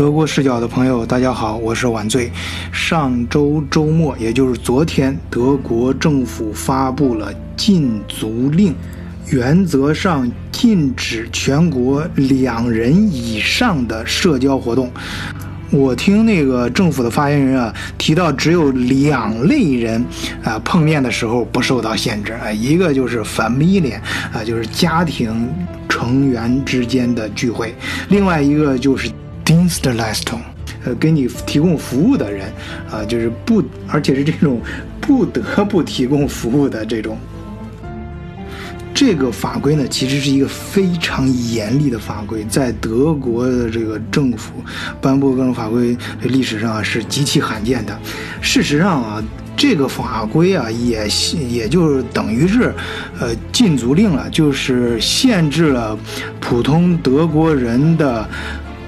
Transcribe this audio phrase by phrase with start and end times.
[0.00, 2.32] 德国视角的朋友，大家好，我是晚醉。
[2.72, 8.74] 上周周末，也就是昨天，德国政府发布了禁足令，
[9.26, 14.90] 原则上禁止全国两人以上的社交活动。
[15.70, 20.02] 我听那个政府的发言人啊提到，只有两类人
[20.42, 23.94] 啊碰面的时候不受到限制啊，一个就是 family
[24.32, 25.46] 啊，就是家庭
[25.90, 27.74] 成员之间的聚会，
[28.08, 29.10] 另外一个就是
[29.50, 30.38] Dienstleistung，
[30.84, 32.52] 呃，给你提供服务的人
[32.88, 34.60] 啊，就是不，而且是这种
[35.00, 37.18] 不得不提供服务的这种。
[38.94, 44.52] 这个法规呢，其实是一个非常严厉的法规，在德国的这个政府
[45.00, 47.98] 颁布各种法规历史上是极其罕见的。
[48.40, 49.24] 事实上啊，
[49.56, 51.08] 这个法规啊也
[51.48, 52.72] 也就等于是，
[53.18, 55.98] 呃，禁足令了，就是限制了
[56.38, 58.28] 普通德国人的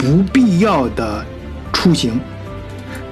[0.02, 1.24] 不必要的
[1.72, 2.20] 出行。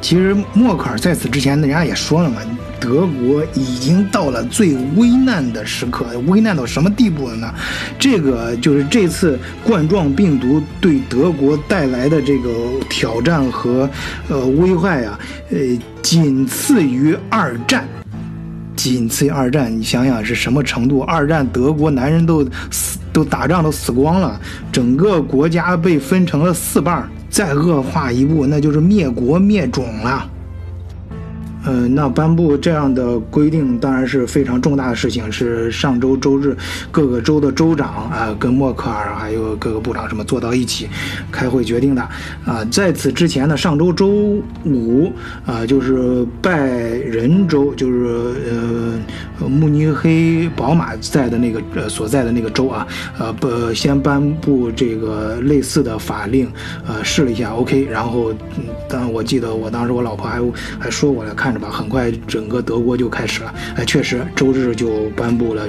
[0.00, 2.36] 其实默克尔在此之前，人家也说了嘛。
[2.80, 7.55] 德国已经到了最危难的时刻，危难到什么地步了呢？
[7.98, 12.50] 这个就是这次冠状病毒对德国带来的这个
[12.88, 13.86] 挑战和
[14.30, 15.58] 呃危害啊，呃，
[16.00, 17.86] 仅次于二战，
[18.74, 19.70] 仅次于二战。
[19.70, 21.02] 你想想是什么程度？
[21.02, 30.28] 二战德国男人都死，都打仗都死光了，整个国家被分成了四半，再恶化一步，那就是灭国灭种了。
[31.64, 36.56] 呃，那颁布这样的规定当然是非常重大的事情，是上周周日
[36.91, 40.89] 各个州的州长啊，跟默克尔还有各个部长什么坐到一起
[41.30, 42.00] 开会决定的
[42.47, 42.64] 啊。
[42.70, 44.08] 在此之前呢，上周周
[44.64, 45.12] 五
[45.44, 48.34] 啊，就是拜仁州，就是
[49.41, 56.50] 呃慕尼黑宝马在的那个呃所在的那个州啊，呃不先颁布这个类似的法令，
[56.86, 58.33] 呃试了一下，OK，然后
[58.89, 60.40] 当我记得我当时我老婆还
[60.79, 61.49] 还说我来看。
[61.50, 63.52] 看着吧，很快整个德国就开始了。
[63.74, 65.68] 哎，确实，周日就颁布了，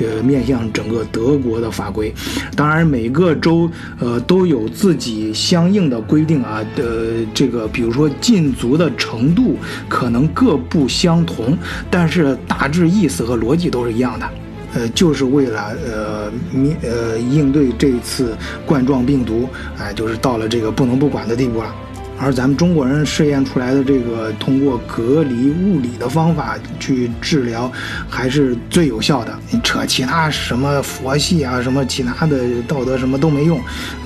[0.00, 2.12] 呃，面向整个德国的法规。
[2.56, 6.58] 当然，每个州呃都有自己相应的规定啊。
[6.74, 9.56] 呃，这个比如说禁足的程度
[9.88, 11.56] 可能各不相同，
[11.88, 14.28] 但是大致意思和逻辑都是一样的。
[14.74, 18.36] 呃，就是为了呃面呃应对这次
[18.66, 21.72] 冠状病毒，哎，就是到了这个不能不管的地步了。
[22.18, 27.70] 而咱们中国人试验出来的这个通过隔离物理的方法去治疗，
[28.08, 29.38] 还是最有效的。
[29.50, 33.58] 你扯其他什么佛系啊，什么其他的道德什么都没用，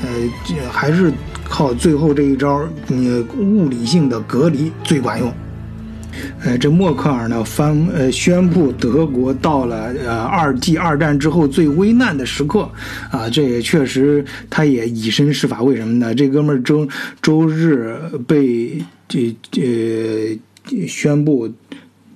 [0.02, 0.08] 呃，
[0.70, 1.12] 还是
[1.48, 5.32] 靠最后这一招，你物理性的隔离最管用。
[6.42, 12.70] 呃，这默克尔呢，翻呃宣布德国到了呃二继二战之后最危难的时刻，
[13.10, 15.62] 啊，这也确实他也以身试法。
[15.62, 16.14] 为什么呢？
[16.14, 16.88] 这哥们儿周
[17.20, 21.52] 周日被这呃宣布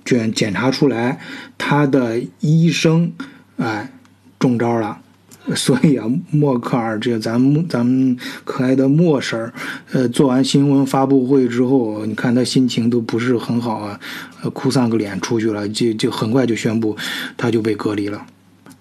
[0.03, 1.19] 检检查出来，
[1.57, 3.11] 他的医生
[3.57, 3.91] 哎
[4.39, 4.99] 中招了。
[5.53, 9.53] 所以啊，默克尔这个咱们咱们可爱的默婶儿，
[9.91, 13.99] 呃，做完新闻发布会之后，你看他心情都不是很好啊，
[14.41, 16.97] 呃，哭丧个脸出去了，就就很快就宣布
[17.37, 18.25] 他就被隔离了。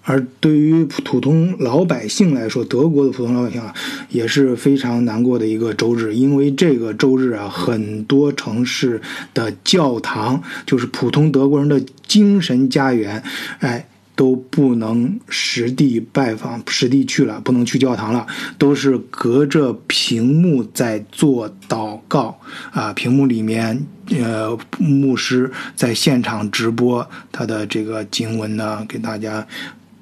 [0.07, 3.75] 而对于普通老百姓来说，德国的普通老百姓啊，
[4.09, 9.03] 也是非常难过的一个周日，因为这个周日啊，很多城市
[9.35, 13.23] 的教堂，就是普通德国人的精神家园，
[13.59, 13.87] 哎。
[14.17, 18.27] 都不能实地拜访，实地去了，不能去教堂了，
[18.57, 22.39] 都是隔着屏幕在做祷告
[22.73, 22.93] 啊！
[22.93, 29.47] 屏幕里面，呃，牧师在现场直播他的这个经文呢，给大家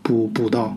[0.03, 0.77] 布布道。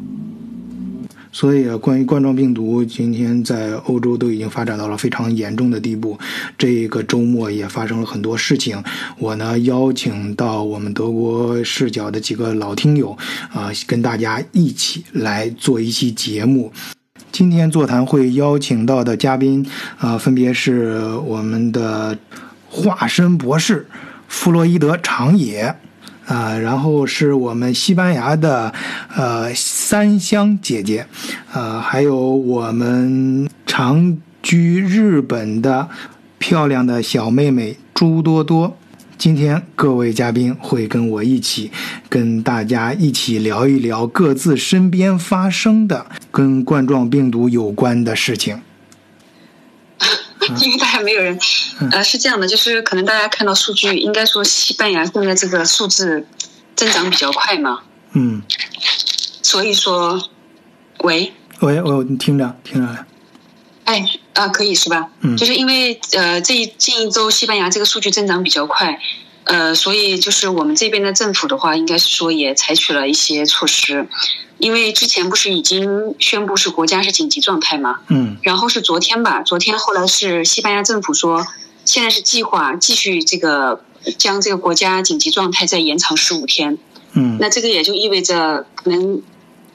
[1.35, 6.17] 所以啊，关于冠状病毒，今天在欧洲都已经发展到了非常严重的地步。
[6.57, 8.81] 这个周末也发生了很多事情。
[9.19, 13.17] 我呢邀请到我们德国视角的几个老听友
[13.51, 16.71] 啊，跟大家一起来做一期节目。
[17.33, 22.17] 今天座谈会邀请到的嘉宾啊，分别是我们的
[22.69, 23.85] 化身博士
[24.29, 25.75] 弗洛伊德长野。
[26.25, 28.73] 啊，然后是我们西班牙的
[29.15, 31.05] 呃三香姐姐，
[31.53, 35.87] 呃，还有我们长居日本的
[36.37, 38.77] 漂亮的小妹妹朱多多。
[39.17, 41.71] 今天各位嘉宾会跟我一起，
[42.09, 48.59] 跟大家一起聊一聊各自身边发生的跟冠状病毒有关的事情。
[50.61, 51.39] 因为大家没有人，
[51.91, 56.27] 呃，是这样的，就是可能大家看到数据，应该说西班牙现在这个数字
[56.75, 57.81] 增长比较快嘛。
[58.13, 58.41] 嗯。
[59.41, 60.29] 所以说，
[60.99, 61.33] 喂。
[61.61, 63.05] 喂，我听着，听着。
[63.85, 64.03] 哎
[64.33, 65.09] 啊，可以是吧？
[65.21, 68.99] 嗯就是因为呃，这一近一周西班牙这个数据增长比较快，
[69.45, 74.07] 呃，所以就是我们这边的政府的话，应该是说也采取了一些措施，
[74.57, 78.37] 因为之前不是已经宣布是国家是紧急状态嘛，嗯。
[78.41, 81.45] 然后是昨天吧，昨天后来是西班牙政府说，
[81.85, 83.83] 现在是计划继续这个
[84.17, 86.79] 将这个国家紧急状态再延长十五天，
[87.13, 87.37] 嗯。
[87.39, 89.21] 那这个也就意味着可能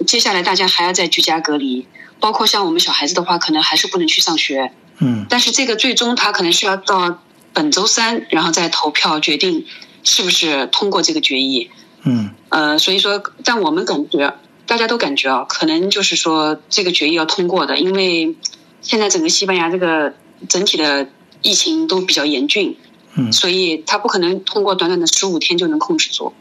[0.05, 1.87] 接下来大家还要再居家隔离，
[2.19, 4.73] 包括像我们小孩子的话，可能还是不能去上学。
[4.99, 5.27] 嗯。
[5.31, 7.23] 但是这个最终他可能是要到
[7.53, 9.67] 本周三，然后再投票决定
[10.05, 11.71] 是不是通过这个决议。
[12.03, 14.35] 嗯呃，所以说，但我们感觉
[14.67, 18.35] 大家都感觉啊，可能就是说这个决议要通过的，因为
[18.81, 20.15] 现在整个西班牙这个
[20.49, 21.09] 整体的
[21.43, 22.77] 疫情都比较严峻，
[23.15, 26.33] 嗯所以他不可能通过短短的十五天就能控制住。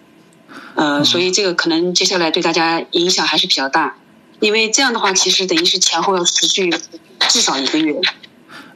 [0.76, 3.98] 呃，所以这个可能接下来对大家影响还是比较大，
[4.40, 6.74] 因为这样的话，其实等于是前后要持续
[7.28, 8.00] 至少一个月。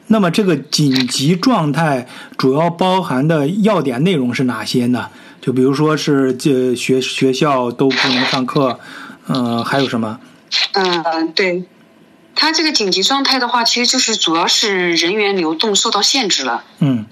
[0.08, 2.08] 那么这个紧急状态
[2.38, 5.10] 主要包含的要点内容是哪些呢？
[5.42, 8.80] 就比如说是这学学校都不能上课，
[9.28, 10.20] 呃，还有什么？
[10.74, 11.66] 嗯，对，
[12.36, 17.06] 他这个紧急状态的话，其实就是主要是人员流动受到限制了，嗯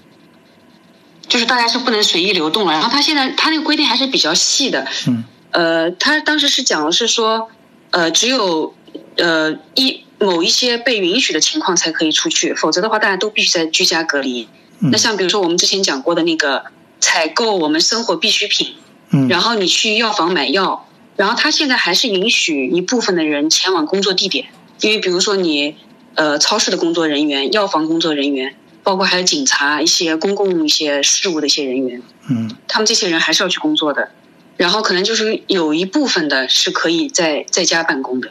[1.28, 2.72] 就是大家是不能随意流动了。
[2.72, 7.48] 然后他现在他那个规定还是比较细的，嗯呃，他当时是讲的是说，
[7.90, 8.74] 呃，只有
[9.16, 14.48] 呃一某一些被允许的情况才可以出去，否则的话大家都必须在居家隔离。
[14.80, 14.90] 嗯。
[14.90, 16.64] 那像比如说我们之前讲过的那个
[17.00, 18.74] 采购我们生活必需品，
[19.10, 19.28] 嗯。
[19.28, 24.46] 然后你去药房买药，然后他现在还是允许一部分的人前往工作地点，
[24.80, 25.76] 因为比如说你
[26.14, 32.56] 呃超市的工作人员、药房工作人员，包括还有警察一些公共一些事务的一些人员，嗯。
[32.68, 34.10] 他们这些人还是要去工作的，
[34.56, 38.30] 然后可能就是有一部分的是可以在在家办公的，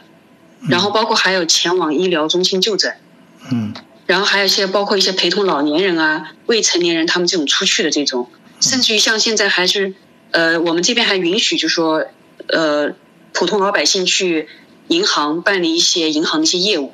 [0.68, 2.94] 然后包括还有前往医疗中心就诊，
[3.50, 3.74] 嗯
[4.06, 8.28] 然后还有一些包括一些陪同老年人啊、未成年人他们这种出去的这种，
[8.60, 9.94] 甚至于像现在还是
[10.32, 12.04] 呃，我们这边还允许就说
[12.48, 12.92] 呃，
[13.32, 14.48] 普通老百姓去
[14.88, 16.92] 银行办理一些银行的一些业务，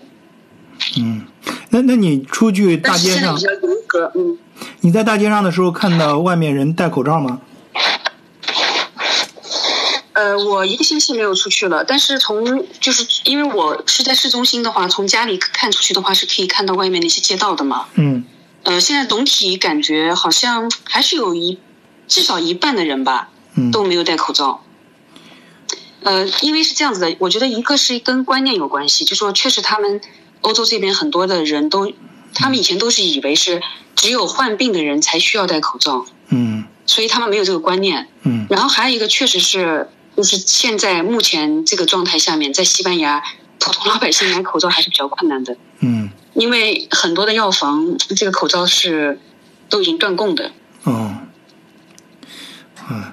[0.97, 1.27] 嗯。
[1.71, 4.39] 那那你出去大街上比，较严格，嗯。
[4.81, 7.41] 你在大街上的时候看到外面人戴口罩吗？
[10.19, 17.87] 呃，我一个星期没有出去了，但是从就是因为我是在市中心的话，从家里看出去的话是可以看到外面那些街道的嘛。
[17.95, 18.25] 嗯
[18.65, 21.61] 呃，现在总体感觉好像还是有一
[22.09, 24.65] 至少一半的人吧嗯都没有戴口罩。
[26.03, 30.01] 呃，因为是这样子的，我觉得一个是跟观念有关系，就说确实他们
[30.41, 31.93] 欧洲这边很多的人都，
[32.35, 33.63] 他们以前都是以为是
[33.95, 38.09] 只有患病的人才需要戴口罩，嗯所以他们没有这个观念。
[38.25, 39.89] 嗯然后还有一个，确实是，
[40.19, 43.23] 就是现在目前这个状态下面，在西班牙，
[43.61, 49.21] 普通老百姓买口罩还是比较困难的，嗯因为很多的药房这个口罩是
[49.69, 50.51] 都已经断供的，
[50.83, 51.19] 哦
[52.91, 53.13] 嗯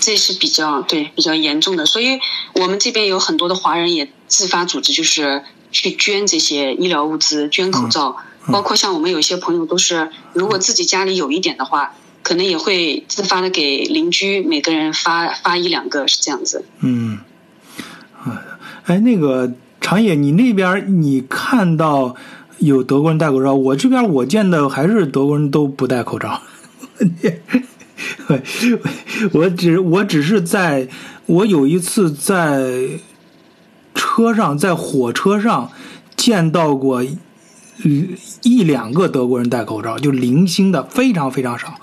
[0.00, 1.84] 这是比较对比较严重的。
[1.84, 2.20] 所以
[2.54, 8.16] 我们这边有很多的华人也自发组织，就是去捐这些医疗物资、捐口罩，
[8.46, 11.94] 嗯包括像我们有些朋友都是，如果自己家里有一点的话。
[12.26, 16.64] 可能也会自发的给邻居每个人发发一两个，是这样子。
[16.80, 17.20] 嗯，
[18.86, 22.16] 哎，那个长野，你那边你看到
[22.58, 26.42] 有德国人戴口罩，我这边我见的还是德国人都不戴口罩。
[29.30, 30.88] 我只我只是在
[31.26, 32.88] 我有一次在
[33.94, 35.70] 车上，在火车上
[36.16, 37.04] 见到过
[38.42, 41.74] 一两个德国人戴口罩，就零星的，非常非常少，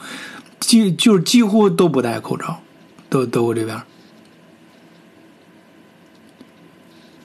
[0.65, 2.59] 几就是几乎都不戴口罩，
[3.09, 3.81] 德德国这边。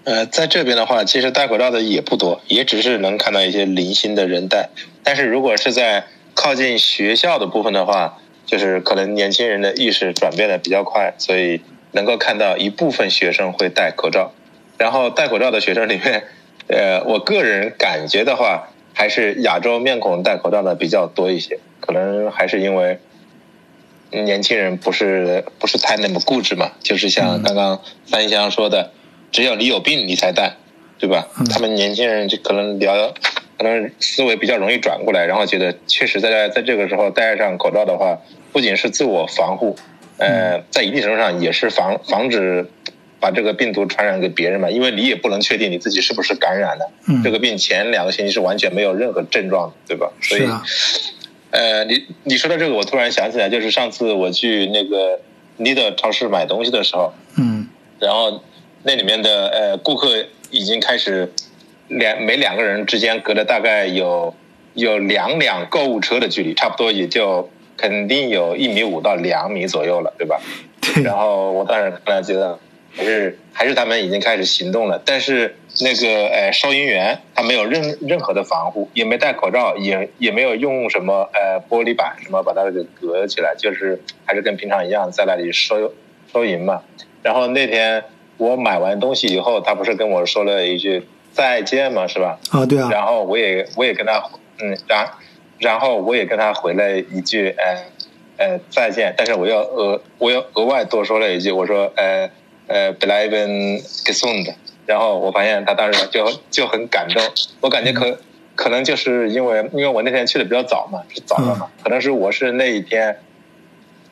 [0.04, 4.70] 呃，在这边的话，其实戴口罩的也不多，也只是能看到一些零星的人戴。
[5.02, 11.60] 但是如果是在靠近学校的部分的话，就是可能年轻人的意识转变的比较快，所以
[11.92, 14.32] 能够看到一部分学生会戴口罩。
[14.78, 16.24] 然后戴口罩的学生里面，
[16.68, 22.98] 呃，我个人感觉的话，还是亚洲面孔戴口罩的比较多一些，可能还是因为
[24.10, 28.92] 年轻人不是不是太那么固执嘛，就是像刚刚三香说的。
[29.30, 30.56] 只有你有病你才戴，
[30.98, 31.28] 对吧？
[31.38, 33.12] 嗯、他们年轻人就可能聊，
[33.58, 38.18] 可能思维比较容易转过来，然后觉得确实在在这个时候戴上口罩的话，
[38.52, 39.76] 不仅是自我防护，
[40.16, 42.70] 呃，在一定程度上也是防防止
[43.20, 46.90] 把这个病毒传染给别人嘛，因为你也不能确定你自己是不是感染了。
[47.06, 50.10] 嗯、这个病前两个星期是完全没有任何症状的，对吧？
[50.22, 50.64] 所以，啊、
[51.50, 55.20] 呃，你你说到这个，我突然想起来，就是上次我去那个
[55.58, 58.42] Lidl 超市买东西的时候，嗯，然后。
[58.84, 61.32] 那里面的呃顾客已经开始
[61.88, 64.32] 两每两个人之间隔了大概有
[64.74, 70.40] 有两辆购物车的距离，差不多也就肯定有一米五到两米左右了，对吧？
[70.80, 72.56] 对，然后我当时看了觉得
[72.96, 85.92] 还是还是他们已经开始行动了，但是那个呃收银员他没有任任何的防护，也没戴口罩，也也没有用什么呃玻璃板什么把它给隔起来，就是还是跟平常一样在那里收
[86.32, 86.82] 收银嘛。
[87.22, 88.04] 然后那天
[88.36, 92.38] 我买完东西以后，他不是跟我说了一句再见嘛，是吧？
[92.50, 94.22] 啊，对啊，然后我也我也跟他
[94.60, 95.08] 嗯，然
[95.58, 97.84] 然后我也跟他回了一句呃
[98.38, 102.30] 呃再见，但是我要额我要额外多说了一句，我说呃
[102.66, 104.54] 呃 b l i v e n gesund，
[104.88, 107.22] 然后我发现他当时就就很感动，
[107.60, 108.18] 我感觉可
[108.56, 113.18] 可能就是因为因为我那天去的比较早嘛，是早上嘛，可能是我是那一天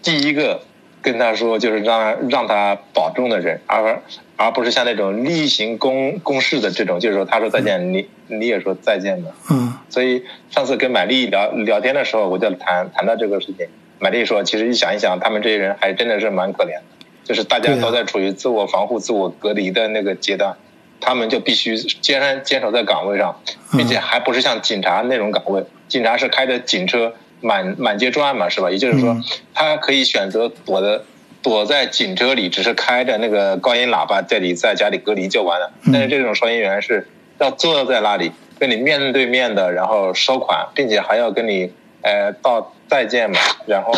[0.03, 0.61] 第一个
[1.01, 4.03] 跟他说就是让让他保重的人，而
[4.37, 9.33] 而不是像那种例行公公事的这种，就是说他说再见，你你也说再见的。
[9.51, 9.73] 嗯。
[9.89, 13.67] 所以上次跟买丽聊聊天的时候，我就谈谈到这个事情。
[13.99, 16.83] 买丽说，其实一想一想，他们这些人还真的是蛮可怜的，
[17.25, 20.55] 就是大家都在处于自我防护、自我隔离的那个阶段，
[21.01, 23.41] 他们就必须坚坚坚守在岗位上，
[23.73, 28.71] 并且还不是像警察那种岗位，警察是开着警车满满街转嘛，是吧？
[28.71, 29.25] 也就是说嗯，
[29.55, 31.05] 他可以选择躲的。
[31.43, 35.71] 躲在警车里，只是开着那个高音喇叭，在里在家里隔离就完了。
[35.85, 37.07] 嗯但是这种收银员是
[37.39, 41.73] 要坐在那里跟你面对面的，然后收款，并且还要跟你
[42.03, 43.39] 呃道再见嘛。
[43.65, 43.93] 然后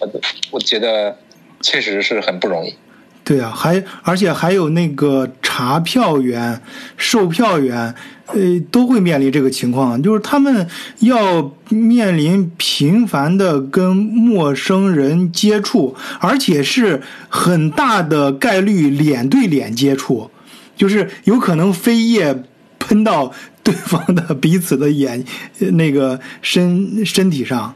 [0.00, 0.10] 我
[0.52, 1.18] 我觉得
[1.60, 2.74] 确实是很不容易。
[3.28, 6.62] 对啊，还而且还有那个查票员、
[6.96, 7.94] 售票员，
[8.28, 10.66] 呃，都会面临这个情况，就是他们
[11.00, 20.30] 要面临频繁的跟陌生人接触，而且是很大的概率脸对脸接触，
[20.74, 22.44] 就是有可能飞液
[22.78, 23.30] 喷到
[23.62, 25.22] 对方的彼此的眼
[25.72, 27.74] 那个身身体上。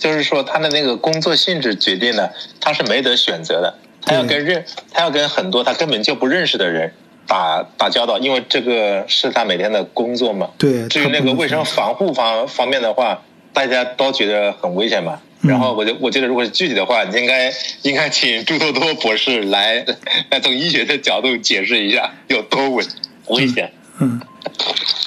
[0.00, 6.92] 就是说，他的那个工作性质决定了他是没得选择的，他要跟认他要跟很多他根本就不认识的人
[7.26, 10.48] 打打交道，因为这个是他每天的工作嘛。
[10.58, 15.20] 对，至于那个卫生防护方方面的话，大家都觉得很危险嘛。
[15.42, 19.82] 嗯然后我就我觉得，如果是具体的话，应该应该请朱多多博士来
[20.30, 22.84] 来从医学的角度解释一下有多危
[23.28, 23.72] 危险。
[24.00, 24.20] 嗯，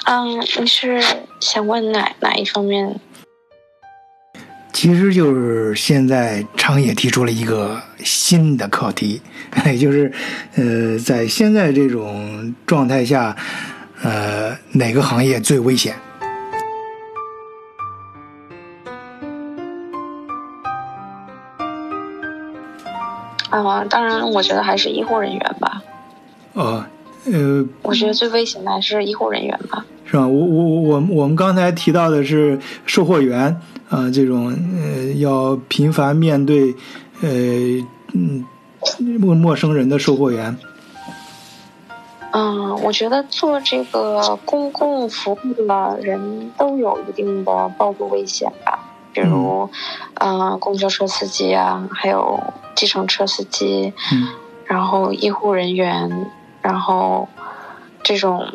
[0.08, 1.00] 嗯，你是
[1.40, 3.00] 想问哪哪一方面？
[4.84, 9.22] 其实就是现在昌也提出了一个新的课题，
[9.66, 10.12] 也就是
[10.58, 13.34] 呃，在现在这种状态下，
[14.02, 15.96] 呃，哪个行业最危险？
[23.52, 25.82] 啊、当然，我觉得还是医护人员吧。
[26.56, 26.86] 呃
[27.26, 29.86] 呃，我觉得最危险的还是医护人员吧。
[30.06, 30.28] 是吧？
[30.28, 33.46] 我我我我我们刚才提到的是售货员
[33.90, 36.76] 啊、呃这种呃要频繁面对
[37.22, 37.30] 呃
[38.14, 38.46] 嗯
[39.20, 40.58] 陌陌生人的售货员。
[42.32, 48.80] 嗯，我觉得做这个公共服务的人都有一定的暴露危险吧，
[49.14, 49.70] 比如，
[50.16, 52.42] 呃，公交车司机啊，还有
[52.76, 54.28] 计程车司机，嗯
[54.66, 56.32] 然后医护人员，
[56.64, 57.30] 然后
[58.02, 58.48] 这种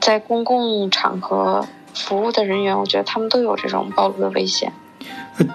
[0.00, 4.70] 在公共场合服务的人员，我觉得他们都有这种暴露的危险。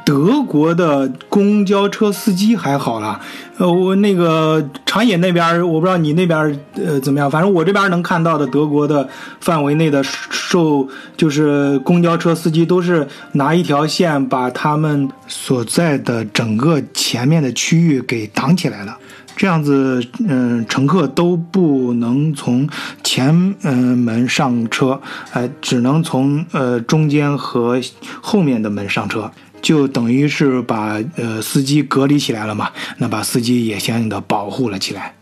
[0.05, 3.19] 德国的公交车司机还好了，
[3.57, 9.07] 呃，我那个长野那边儿，我不知道你那边儿呃怎么样，反正我这边能看到的德国的
[9.39, 18.97] 范围内的受就是公交车司机都是拿一条线把他们所在的整个前面的区域给挡起来了。
[19.39, 22.67] 这样子，嗯、乘客都不能从
[23.01, 24.99] 前嗯、门上车，
[25.31, 27.79] 呃，只能从呃中间和
[28.21, 29.31] 后面的门上车，
[29.61, 32.69] 就等于是把呃司机隔离起来了嘛。
[32.97, 35.15] 那把司机也相应的保护了起来。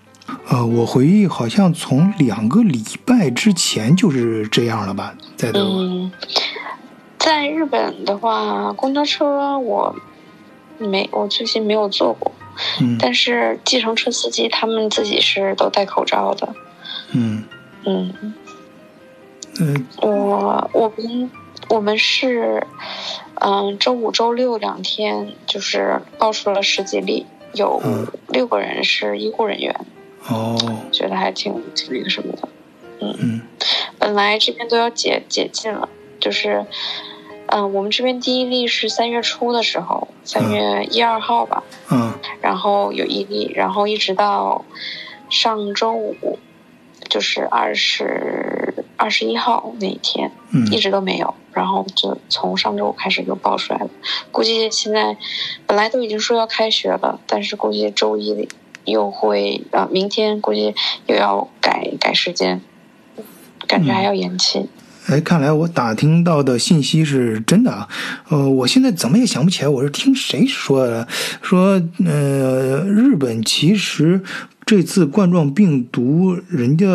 [0.47, 5.61] 呃，我回忆好像从两个礼拜之前就是这样了吧，在德。
[5.61, 6.11] 嗯，
[7.19, 9.95] 在日本的话，公交车我
[10.79, 12.31] 没，我最近没有坐过，
[12.81, 12.97] 嗯。
[12.99, 16.53] 但是计程车司机他们自己是都戴口罩的。
[17.11, 17.43] 嗯。
[17.85, 18.13] 嗯，
[19.59, 21.31] 嗯我我们
[21.69, 22.65] 我们是，
[23.35, 28.07] 嗯，周五、周六两天就是报出了十几例，有嗯。
[28.27, 29.73] 六个人是医护人员，
[30.27, 30.57] 哦。
[30.91, 32.49] 觉得还挺挺那个什么的。
[32.99, 33.41] 嗯嗯。
[33.97, 35.87] 本来这边都要解解禁了，
[36.19, 36.65] 就是
[37.47, 44.65] 嗯，我们这边第一例是三月初的时候，三月一二号吧，嗯然后有一例，然后一直到
[45.29, 46.39] 上周五，
[47.09, 53.89] 就是二十二十一号那一天，嗯一直都没有，然后就从上周五开始就爆出来了。
[54.31, 55.15] 估计现在
[55.65, 58.49] 本来都已经说要开学了，但是估计周一
[58.83, 60.75] 又会呃，明天估计
[61.05, 62.61] 又要改改时间，
[63.67, 64.67] 感觉还要延期。
[65.07, 67.87] 哎，看来我打听到的信息是真的啊。
[68.27, 71.07] 呃，我现在怎么也想不起来，我是听谁说的？
[71.41, 74.21] 说呃，日本其实
[74.65, 76.85] 这次冠状病毒人家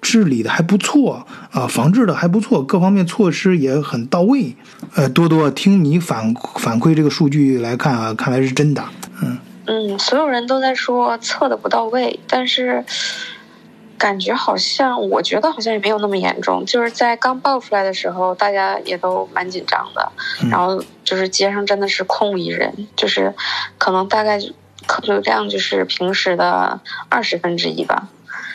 [0.00, 4.54] 治理的还不错啊，防治的还不错，各方面措施也很到位。
[4.94, 8.84] 呃，多多，听你反反馈这个数据来看啊，看来是真的。
[9.22, 12.84] 嗯嗯，所有人都在说测的不到位，但是
[14.04, 16.62] 感觉好像，我觉得好像也没有那么严重。
[16.66, 23.32] 就是在刚爆出来的时候，大家也都蛮紧张的，嗯然后就是街上真的是空无一人，就是
[23.78, 24.38] 可能大概
[24.86, 28.08] 客流量就是平时的二十分之一吧。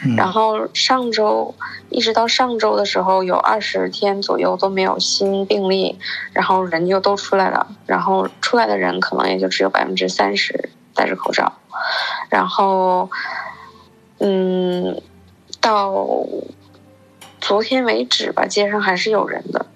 [0.06, 1.56] 嗯然后上周
[1.90, 5.98] 一直到上周的时候，有二十天左右都没有新病例，
[6.32, 11.54] 然后人就都出来了，然后出来的人可能也就只有百分之三十戴着口罩，
[12.30, 13.10] 然后，
[14.20, 15.02] 嗯，
[15.70, 16.26] 到
[17.40, 19.68] 昨天为止吧，街上还是有人的，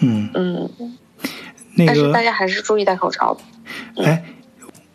[0.00, 0.68] 嗯，嗯，
[1.76, 3.32] 那个但是大家还是注意戴口罩
[3.94, 4.04] 的。
[4.04, 4.24] 哎，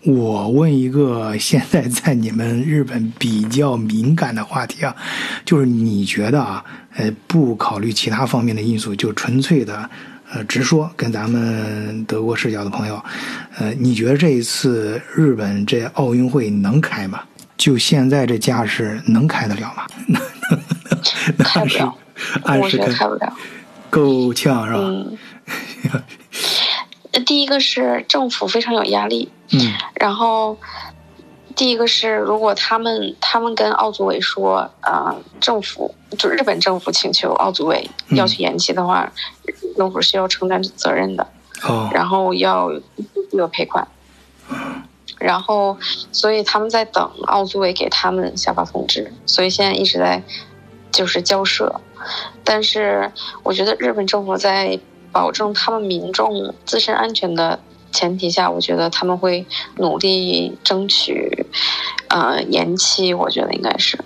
[0.03, 4.93] 我问一个 现在在你们日本比较敏感的话题啊，
[5.45, 9.89] 就是你觉得啊，呃，不考虑其他方面的因素，就纯粹的
[10.33, 13.01] 呃直说，跟咱们德国视角的朋友，
[13.57, 17.21] 呃，你觉得这一次日本这奥运会能开吗？
[17.55, 19.87] 就现在这架势，能开得了吗？
[21.43, 21.95] 开不了
[22.61, 23.33] 我觉得开开不了。
[23.89, 24.79] 够呛是吧？
[24.81, 25.17] 嗯，
[27.25, 30.57] 第一个是政府非常有压力， 嗯然后
[31.55, 39.11] 第一个是如果他们他们跟奥组委说，呃，政府就日本政府请求奥组委嗯要去延期的话，
[39.77, 41.27] 政府是要承担责任的，
[41.61, 42.71] 哦然后要
[43.31, 43.87] 有赔款。
[45.19, 45.77] 然后，
[46.11, 50.21] 所以他们在等奥组委给他们下发通知，所以现在一直在
[50.93, 51.81] 就是交涉。
[52.45, 53.11] 但是
[53.43, 54.79] 我觉得日本政府在
[55.11, 57.59] 保证他们民众自身安全的
[57.91, 59.45] 前提下，我觉得他们会
[59.77, 61.45] 努力争取
[62.07, 63.13] 呃延期。
[63.13, 63.97] 我觉得应该是，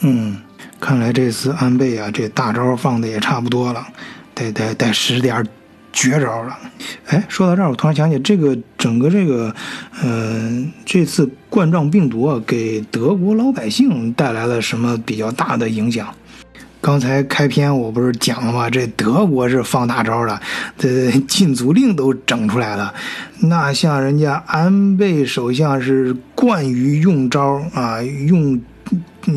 [0.00, 0.40] 嗯，
[0.80, 3.86] 看来这次安倍啊，这大招放的也差不多了，
[4.34, 5.46] 得得得使点
[5.92, 6.58] 绝招了。
[7.06, 9.54] 哎，说到这儿，我突然想起这个整个这个，
[10.02, 16.12] 呃，这次冠状病毒啊，给德国老百姓带来了什么比较大的影响？
[16.86, 18.70] 刚才开篇我不是讲了吗？
[18.70, 20.40] 这德国是放大招了，
[20.78, 22.94] 这禁足令都整出来了。
[23.40, 28.62] 那像人家安倍首相是惯于用招啊，用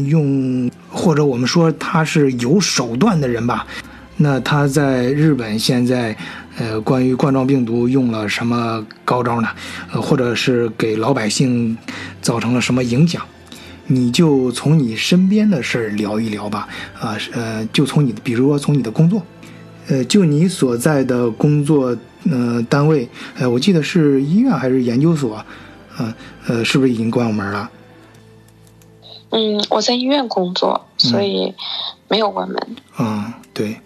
[0.05, 3.65] 用，或者我们说他是有手段的人吧。
[4.17, 6.15] 那他在日本现在，
[6.59, 9.47] 呃，关于冠状病毒用了什么高招呢？
[9.91, 11.75] 呃，或者是给老百姓
[12.21, 13.19] 造成了什么影响？
[13.91, 19.23] 你就从你身边的事儿聊一聊吧，啊，呃，就从你，比如说从你的工作，
[19.87, 21.97] 呃，就你所在的工作，
[22.29, 25.37] 呃，单位，呃，我记得是医院还是研究所，
[25.97, 27.71] 啊，呃，是不是已经关门了？
[29.31, 31.55] 嗯，我在医院工作，所以
[32.07, 32.75] 没有关门。
[32.99, 33.79] 嗯，对，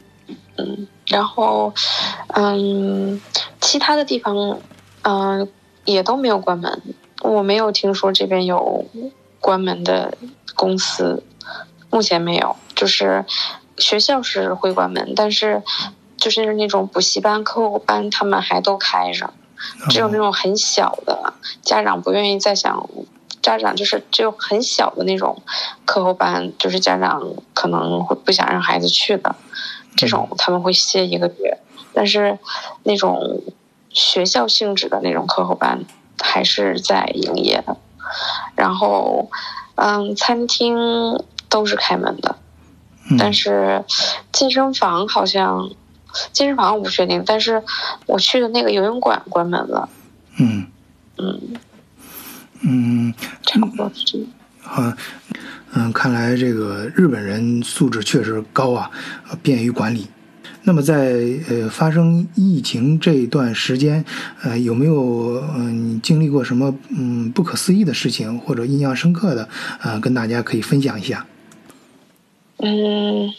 [0.57, 1.73] 嗯，然后，
[2.27, 3.21] 嗯，
[3.61, 4.59] 其他的地方，
[5.03, 5.47] 嗯、
[5.85, 6.81] 也都没有关门。
[7.21, 8.85] 我没有听说这边有
[9.43, 10.17] 关门的
[10.55, 11.21] 公司，
[11.91, 12.55] 目前没有。
[12.73, 13.25] 就是
[13.77, 15.61] 学校是会关门，但是
[16.15, 19.33] 就是那种补习班、课后班，他们还都开着。
[19.89, 22.89] 只有那种很小的家长不愿意再想，
[23.41, 25.41] 家长就是只有很小的那种
[25.83, 27.21] 课后班，就是家长
[27.53, 29.35] 可能会不想让孩子去的，
[29.97, 31.59] 这种他们会歇一个月。
[31.93, 32.39] 但是
[32.83, 33.41] 那种
[33.91, 35.83] 学校性质的那种课后班
[36.19, 37.77] 还是在营业的。
[38.55, 39.29] 然后，
[39.75, 40.77] 嗯，餐厅
[41.49, 42.35] 都是开门的，
[43.09, 43.83] 嗯但是
[44.31, 45.69] 健身房好像
[46.31, 47.63] 健身房我不确定，但是
[48.05, 49.89] 我去的那个游泳馆关门了。
[50.37, 50.67] 嗯
[51.17, 51.41] 嗯，
[52.61, 53.13] 嗯，
[53.43, 54.27] 差不多是这样。
[54.63, 54.97] 啊，
[55.73, 58.89] 嗯，看来这个日本人素质确实高啊，
[59.29, 60.07] 呃便于管理。
[60.65, 60.95] 那么在
[61.49, 64.05] 呃发生疫情这段时间，
[64.41, 69.49] 呃有没有嗯、经历过什么嗯不可思议的事情或者印象深刻的
[69.81, 71.25] 啊、跟大家可以分享一下？
[72.57, 73.33] 嗯，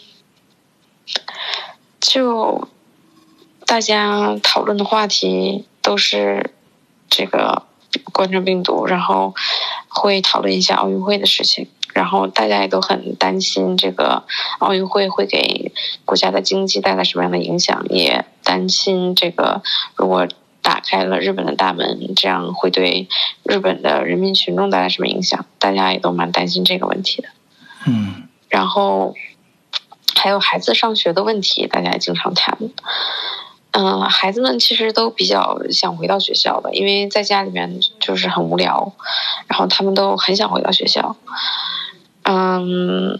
[1.99, 2.67] 就
[3.65, 6.51] 大家讨论的话题都是
[7.09, 7.63] 这个
[8.13, 9.33] 冠状病毒，然后
[9.87, 14.23] 会讨论一下奥运会的事情，然后大家也都很担心这个
[14.59, 15.71] 奥运会会给
[16.03, 19.63] 国家的经济带来什么样的影响，也担心这个
[19.95, 20.27] 如果
[20.61, 23.07] 打开了日本的大门，这样会对
[23.43, 25.45] 日本的人民群众带来什么影响？
[25.57, 27.29] 大家也都蛮担心这个问题的。
[27.87, 29.15] 嗯然后
[30.15, 32.57] 还有孩子上学的问题，大家也经常谈。
[33.71, 38.93] 嗯、孩子们其实都比较想回到学校的，因为在家里面就是很无聊，
[39.47, 41.15] 然后他们都很想回到学校。
[42.27, 43.19] 嗯，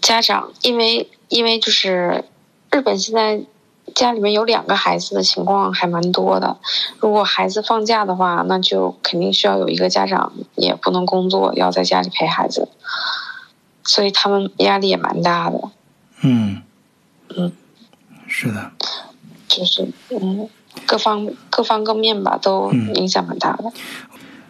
[0.00, 2.24] 家长因为因为就是
[2.70, 3.42] 日本现在
[3.94, 6.56] 家里面有两个孩子的情况还蛮多的，
[6.98, 12.68] 如果孩子放假的话，那就肯定需要有一个家长也不能工作，要在家里陪孩子，
[13.84, 15.60] 所以他们压力也蛮大的。
[16.22, 16.62] 嗯
[17.36, 17.52] 嗯，
[18.26, 18.72] 是的，
[19.46, 20.48] 就是嗯，
[20.86, 23.72] 各方各方各面吧，都嗯影响蛮大的。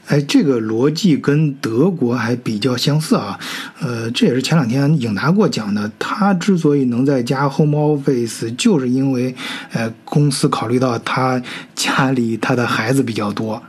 [0.06, 3.38] 哎，这个逻辑跟德国还比较相似啊。
[3.80, 5.90] 呃，这也是前两天影达给我讲的。
[5.98, 9.34] 他之所以能在家 home office，就是因为
[9.72, 11.40] 呃公司考虑到他
[11.74, 13.62] 家里他的孩子比较多。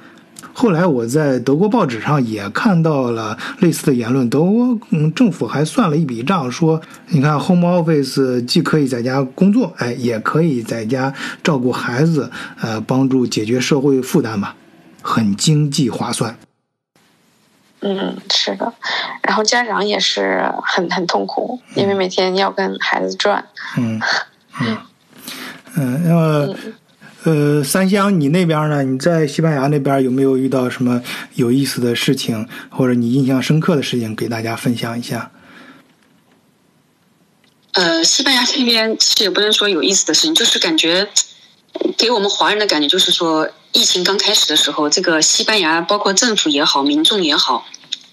[0.55, 12.29] 后来我在德国报纸上也看到了类似的言论，德国嗯政府还算了一笔账，说你看 home office 既可以在家工作，哎，也可以在家照顾孩子，
[12.61, 14.55] 呃，帮助解决社会负担吧，
[15.03, 16.39] 很经济划算。
[17.81, 18.73] 嗯，是的。
[19.21, 23.45] 然后家长也是很很痛苦，因为每天要跟孩子转。
[23.77, 24.01] 嗯
[24.61, 24.77] 嗯
[25.75, 26.55] 嗯，那么
[27.23, 28.83] 呃，三香，你那边呢？
[28.83, 31.01] 你在西班牙那边有没有遇到什么
[31.35, 35.31] 有意思的事情，或者你印象深刻的事情，给大家分享一下？
[37.71, 41.07] 呃，西班牙这边其实也不能说有意思的事情，就是感觉
[41.97, 47.65] 给我们华人的感觉就是说，疫情刚开始的时候，这个西班牙包括政府也好，民众也好，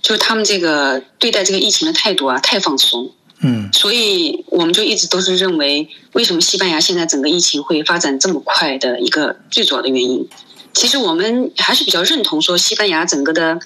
[0.03, 3.13] 就是他们这个对待这个疫情的态度啊，太放松。
[3.43, 10.29] 嗯所以我们就一直都是认为，为什么西班牙现在整个疫情会发展这么快的一个最主要的原因。
[10.75, 13.59] 其实我们还是比较认同说，西班牙整个的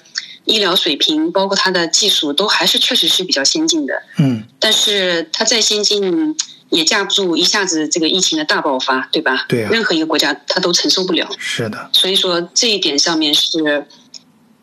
[0.45, 4.01] 医疗水平，包括它的技术，都还是确实是比较先进的。
[4.17, 6.35] 嗯但是它再先进，
[6.75, 9.45] 也架不住一下子这个疫情的大爆发，对吧？
[9.47, 9.69] 对啊。
[9.71, 11.25] 任何一个国家它都承受不了。
[11.39, 13.87] 是的，所以说这一点上面是，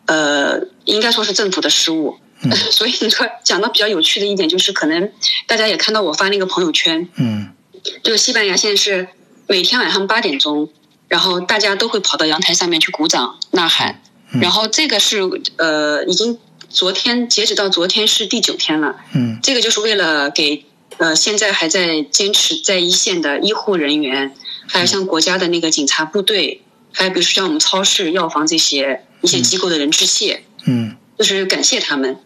[0.05, 2.17] 呃，应该说是政府的失误。
[2.43, 2.51] 嗯。
[2.71, 5.11] 所以你说讲到比较有趣的一点，就是可能
[5.47, 7.49] 大家也看到我发那个朋友圈，嗯。
[8.03, 9.07] 就是西班牙现在是
[9.47, 10.69] 每天晚上八点钟，
[11.07, 14.39] 然后大家都会跑到阳台上面去鼓掌呐喊，嗯。
[14.39, 15.19] 然后这个是
[15.57, 16.37] 呃已经
[16.69, 19.39] 昨天截止到昨天是第九天了，嗯。
[19.41, 20.63] 这个就是为了给
[20.97, 24.35] 呃现在还在坚持在一线的医护人员，
[24.67, 32.17] 还有像国家的那个警察部队，还有比如说像我们超市、药房这些一些机构的人致谢，嗯，就是感谢他们，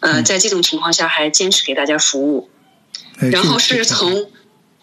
[0.00, 0.24] 呃，嗯。
[0.24, 2.48] 在这种情况下还坚持给大家服务。
[3.18, 4.30] 哎然后是从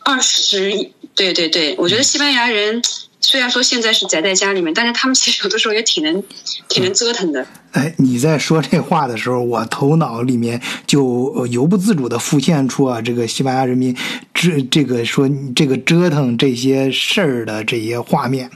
[0.04, 2.82] 二十，对对对，我觉得西班牙人
[3.30, 6.24] 虽然说现在是宅在家里面，但是他们其实有的时候也挺能
[6.68, 7.46] 挺能折腾的。
[7.74, 13.96] 哎，你在说这话的时候，我头脑里面就呃由不自主的浮现出啊，这个西班牙人民
[14.34, 18.50] 这这个说这个折腾这些事儿的这些画面。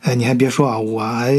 [0.00, 1.32] 哎，你还别说啊，我还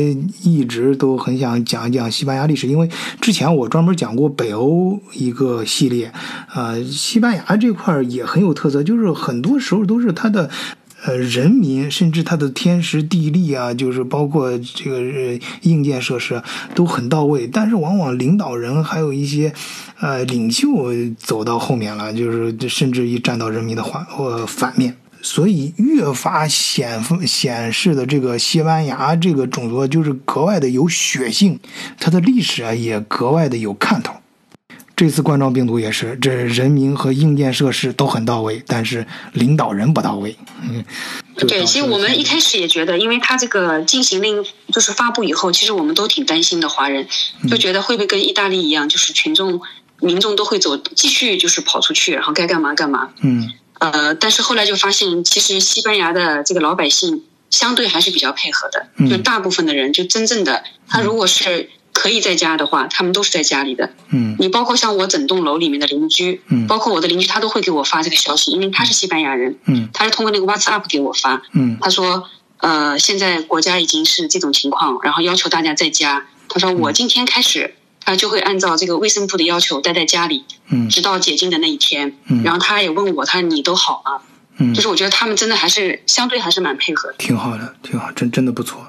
[0.43, 6.13] 一直都很想讲一讲西班牙历史，因为之前我专门讲过北欧一个系列，
[6.55, 10.49] 呃，西班牙这块儿也很有特色，就是很多时候都是它的。
[11.03, 16.41] 呃，人民甚至它的天时地利啊，就是包括这个呃硬件设施
[16.75, 19.51] 都很到位，但是往往领导人还有一些
[19.99, 24.95] 呃领袖走到后面了，就是甚至于站到人民的反呃反面。
[25.23, 31.59] 所以越发显显示的这个西班牙这个种族就是格外的有血性，
[31.99, 34.20] 它的历史啊也格外的有看头。
[35.01, 40.37] 这次冠状病毒也是，这人民和硬件设施都很到位，但是领导人不到位。
[40.61, 40.85] 嗯，
[41.47, 47.07] 对，其实我们一开始也觉得，因为他这个禁行令就是发布以后，其实我们都挺担心的，华人
[47.49, 49.59] 就觉得会不会跟意大利一样，就是群众
[49.99, 53.09] 民众都会走继续就是跑出去，然后该干嘛干嘛。
[53.21, 63.93] 嗯呃，但是后来就发现，其实西班牙的这个老百姓相对还是比较配合的，嗯就大部分的人就真正的他如果是可以在家的话，他们都是在家里的。
[64.09, 72.23] 嗯你包括像我整栋楼里面的邻居，嗯包括我的邻居，他都会给我发这个消息，因为他是西班牙人，嗯他是通过那个 WhatsApp 给我发，嗯他说，
[72.57, 76.25] 呃，现在国家已经是这种情况，然后要求大家在家。
[76.49, 82.17] 他说我今天开始，他就会按照这个卫生部的要求待在家里，嗯直到解禁的那一天。
[82.27, 84.21] 嗯然后他也问我，他说你都好吗？
[84.57, 88.85] 嗯就，是我觉得他们真的还是相对还是蛮配合的，挺好的，挺好，真真的不错。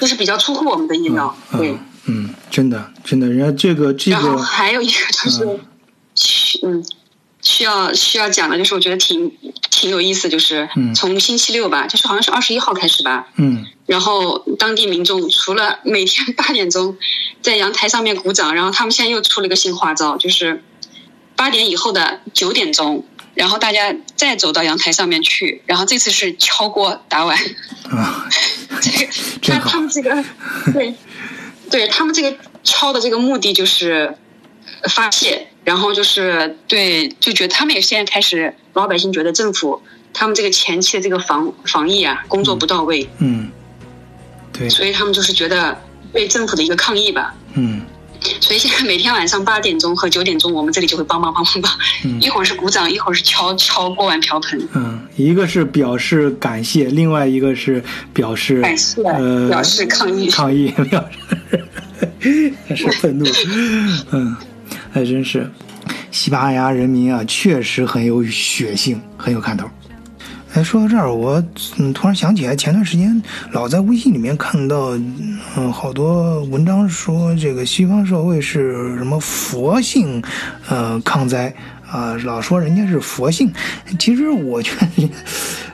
[0.00, 1.34] 就是比较出乎我们的意料。
[1.52, 5.60] 对嗯，嗯，真的真的，人家这个这然后，还有一个就是，
[6.14, 6.84] 需嗯，
[7.40, 9.32] 需要需要讲的就是我觉得挺
[9.70, 10.94] 挺有意思，就是嗯。
[10.94, 13.64] 从星期六吧，就是好像是二十一号开始吧，嗯。
[13.86, 16.96] 然后当地民众除了每天八点钟
[17.42, 20.62] 在阳台上面鼓掌，然后他们现在又出了个新花招，就是
[21.36, 27.38] 八点以后的九点钟，然后大家再走到阳台上面去，然后这次是敲锅打碗，
[27.90, 28.26] 啊，
[28.80, 29.12] 这 个
[29.42, 29.64] 真好。
[29.64, 30.24] 他他们这个
[30.72, 30.94] 对
[31.74, 34.16] 对他们这个抄的这个目的就是
[34.88, 39.82] 发泄，然后就是对就觉得他们也现在开始老百姓觉得政府
[40.12, 43.08] 他们这个前期的这个防防疫啊工作不到位。
[43.18, 43.50] 嗯，
[44.52, 45.76] 对，所以他们就是觉得
[46.12, 47.34] 对政府的一个抗议吧。
[47.54, 47.84] 嗯
[48.40, 51.70] 所以现在每天晚上八点钟和九点钟，我们这里就会梆梆梆梆梆，
[52.04, 52.20] 嗯。
[52.24, 57.82] 一会儿是鼓掌，一会儿是敲敲锅碗瓢盆，嗯，一个是表示感谢，另外一个是
[58.12, 60.28] 表示感谢呃表示抗议。
[60.30, 61.04] 抗议 表
[62.20, 63.26] 示是愤怒，
[64.12, 64.34] 嗯，
[64.90, 65.50] 还真是，
[66.10, 69.68] 西班牙人民啊，确实很有血性，很有看头。
[70.54, 71.42] 哎，说到这儿，我
[71.92, 74.96] 突然想起来，前段时间老在微信里面看到，
[75.56, 80.22] 嗯，好多文章说这个西方社会是什么佛性，
[80.68, 81.52] 呃，抗灾
[81.94, 83.52] 啊、老说人家是佛性。
[84.00, 85.08] 其实我觉得，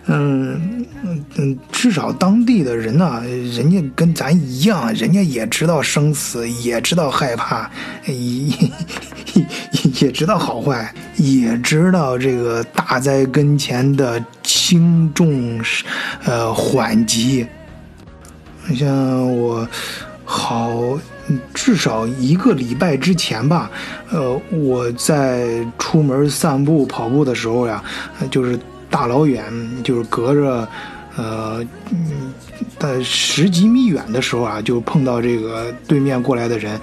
[0.07, 7.71] 嗯嗯嗯，至少当地的人呐、人家跟咱一样，人家也知道生死，也知道害怕，
[8.05, 8.53] 也
[10.03, 15.59] 也知道好坏，也知道这个大灾跟前的轻重，
[16.25, 17.47] 呃缓急。
[18.77, 19.67] 像我
[20.25, 20.71] 好
[21.53, 23.71] 至少一个礼拜之前吧，
[24.11, 27.83] 呃，我在出门散步、跑步的时候呀，
[28.31, 29.45] 就是大老远，
[29.83, 30.69] 就是隔着。
[31.17, 32.33] 呃，嗯，
[32.79, 36.81] 在十几米远的时候啊，就碰到这个对面过来的人，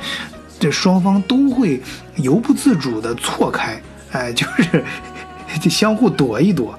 [0.60, 1.82] 这双方都会
[2.18, 3.82] 由不自主的错开，
[4.12, 4.84] 哎，就是
[5.62, 6.78] 就相互躲一躲。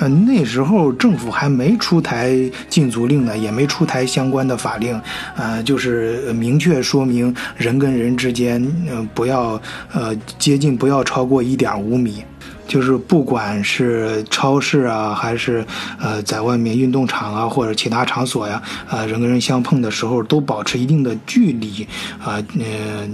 [0.00, 2.34] 呃，那时候政府还没出台
[2.68, 5.00] 禁足令呢，也没出台相关的法令，
[5.36, 9.60] 呃，就是明确说明人跟人之间，呃，不要
[9.92, 12.24] 呃接近不要超过一点五米。
[12.66, 15.66] 就是不管是超市啊，还是
[15.98, 21.84] 呃在外面运动场啊，或者其他场所呀，呃人跟人相碰的时候都保持一定的距离，
[22.22, 23.08] 啊呃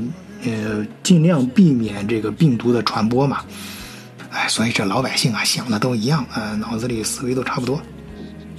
[0.45, 3.39] 呃尽量避免这个病毒的传播嘛。
[4.37, 7.81] 哎，所以这老百姓啊想的都一样，呃脑子里思维都差不多。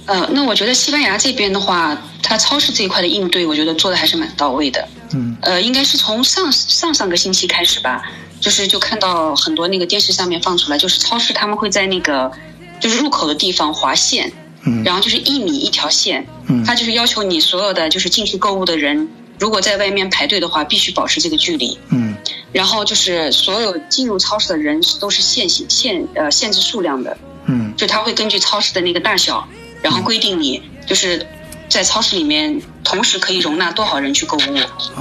[0.06, 4.88] 呃，那我觉得西班牙这边的话，它超市这一块的应对，我觉得做的还是蛮到位的。
[5.12, 8.02] 嗯呃，应该是从上上上个星期开始吧，
[8.40, 12.32] 就是就看到很多那个电视上面放出来，就是超市他们会在那个
[12.80, 14.32] 就是入口的地方划线，
[14.64, 19.08] 嗯然后就是一米一条线，嗯他就是要求你所有的就是进去购物的人，
[19.38, 21.78] 如果在外面排队的话，必须保持这个距离。
[21.90, 22.14] 嗯。
[22.52, 27.74] 然后就是所有进入超市的人都是限行限呃限制数量的，嗯。
[27.76, 29.46] 就他会根据超市的那个大小，
[29.82, 31.26] 然后规定你就是
[31.68, 34.56] 在超市里面同时可以容纳多少人去购物，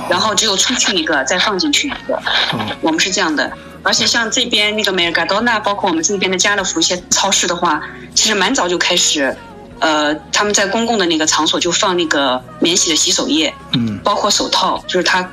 [0.10, 2.16] 然后只有出去一个再放进去一个，
[2.52, 2.60] 哦。
[2.82, 3.52] 我们是这样的。
[3.84, 7.82] 而且像这边那个美尔嘎多纳，包括我们这边的家乐福一些超市的话，
[8.14, 9.38] 其实蛮早就开始，
[9.80, 13.98] 呃，他们在公共的那个场所就放那个免洗的洗手液，嗯。
[14.04, 15.28] 包括手套，就是他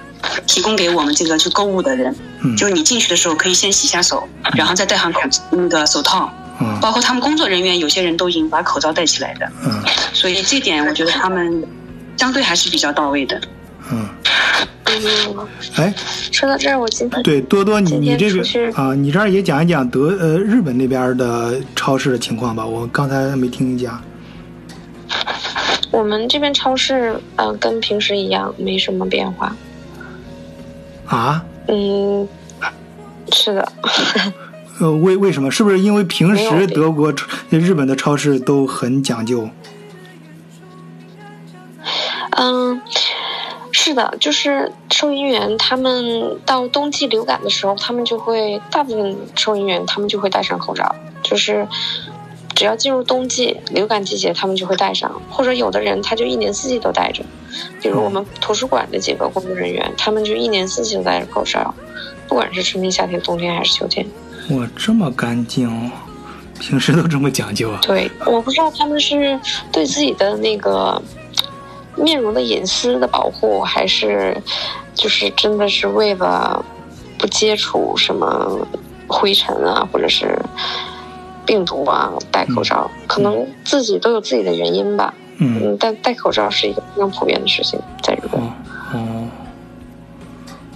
[0.46, 2.56] 提供给我们这个去购物的人，嗯。
[2.56, 6.30] 就是你进去的时候可以先洗下手，然后再戴上口那个手套，
[6.60, 6.78] 嗯。
[6.80, 9.82] 包括他们工作人员有些人都已经把口罩戴起来的，嗯。
[10.12, 11.64] 所以这点我觉得他们
[12.16, 13.40] 相对还是比较到位的。
[13.92, 14.08] 嗯，
[14.86, 15.92] 嗯，哎，
[16.32, 24.02] 说到这儿，我今天对多多，你你这个啊，你这儿也讲一讲德呃日本那边的超市的情况吧，我刚才没听你讲。
[25.90, 29.54] 我们这边超市，呃，跟平时一样，没什么变化。
[31.06, 32.28] 啊，嗯，
[33.32, 33.72] 是的，
[34.80, 35.50] 呃，为为什么？
[35.50, 37.14] 是不是因为平时德国、
[37.50, 39.48] 日本的超市都很讲究？
[42.30, 42.82] 嗯，
[43.70, 51.68] 是的，就是收银员他们到冬季流感的时候，他们就会大部分收银员他们就会戴上口罩，就是
[52.54, 57.24] 只要进入冬季流感季节，他们就会戴上，或者有的人他就一年四季都戴着，
[57.82, 61.74] 比如我们图书馆的几个工作人员，他们就一年四季都戴着口罩，
[62.28, 64.06] 不管是春天、夏天、冬天还是秋天。
[64.50, 65.90] 哇，这么干净哦，
[66.60, 67.80] 平时都这么讲究啊？
[67.82, 69.38] 对，我不知道他们是
[69.72, 71.00] 对自己的那个
[71.96, 74.36] 面容的隐私的保护，还是
[74.94, 76.64] 就是真的是为了
[77.18, 78.66] 不接触什么
[79.08, 80.38] 灰尘啊，或者是
[81.46, 85.12] 病毒啊戴口罩，可能自己都有自己的原因吧。
[85.38, 88.40] 嗯嗯，但戴口罩是一个非常普遍的事情，在日本。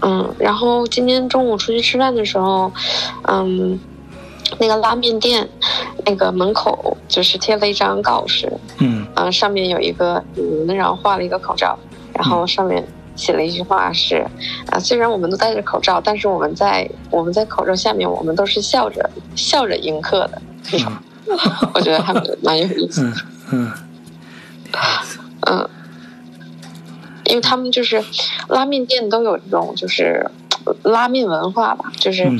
[0.01, 2.71] 嗯，然后今天中午出去吃饭的时候，
[3.23, 3.79] 嗯，
[4.59, 5.49] 那个拉面店
[6.05, 11.79] 那个门口就是贴了一张告示，嗯嗯，上面有一个嗯，然后画了一个口罩，
[12.13, 12.85] 然后上面
[13.17, 14.25] 写了一句话是，
[14.71, 20.43] 啊，虽然我们都戴着口罩，但是我们在我们在口罩下面，我们都是笑着笑着迎客的。
[21.75, 23.17] 我觉得还蛮蛮有意思的。
[23.51, 23.73] 嗯嗯。
[25.47, 25.71] 嗯，
[27.25, 28.05] 因为他们就是
[28.49, 30.31] 拉面店都有这种就是
[30.83, 32.39] 拉面文化吧，就是、嗯。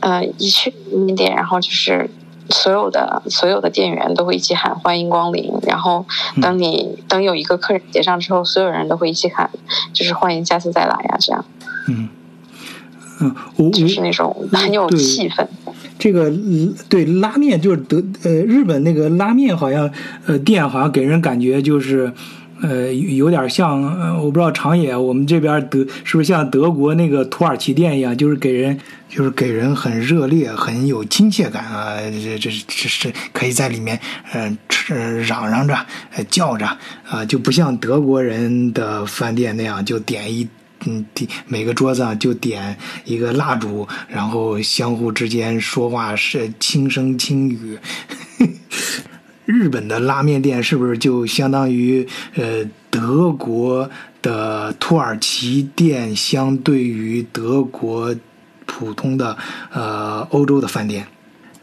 [0.00, 2.10] 呃一去拉面店，然后就是
[2.50, 6.04] 所有的所有的店员都会一起喊欢迎光临，然后
[6.40, 9.48] 等你、等有一个客人结账之后，所有人都会一起喊，
[9.92, 11.44] 就是欢迎下次再来呀，这样。
[11.86, 12.08] 嗯。
[13.20, 15.46] 嗯，我就是那种很有气氛。
[15.98, 19.90] 这个嗯对拉面就是德呃日本那个拉面好像
[20.26, 22.12] 呃店好像给人感觉就是。
[22.64, 28.78] 呃，有点像，呃我不知道长野，我们这边德是不是像德国那个土耳其店一样，就是给人
[29.08, 33.98] 就是给人很热烈、很有亲切感啊，这这这是可以在里面，
[34.32, 35.74] 嗯、吃嚷嚷着、
[36.14, 36.64] 呃叫着
[37.10, 40.46] 啊、就不像德国人的饭店那样，就点一
[40.86, 47.78] 嗯，点每个桌子上就点一个蜡烛，然后相互之间说话是轻声轻语。
[49.44, 53.90] 日本的拉面店是不是就相当于呃德国
[54.22, 58.14] 的土耳其店，相对于德国
[58.66, 59.36] 普通的
[59.72, 61.06] 呃欧洲的饭店？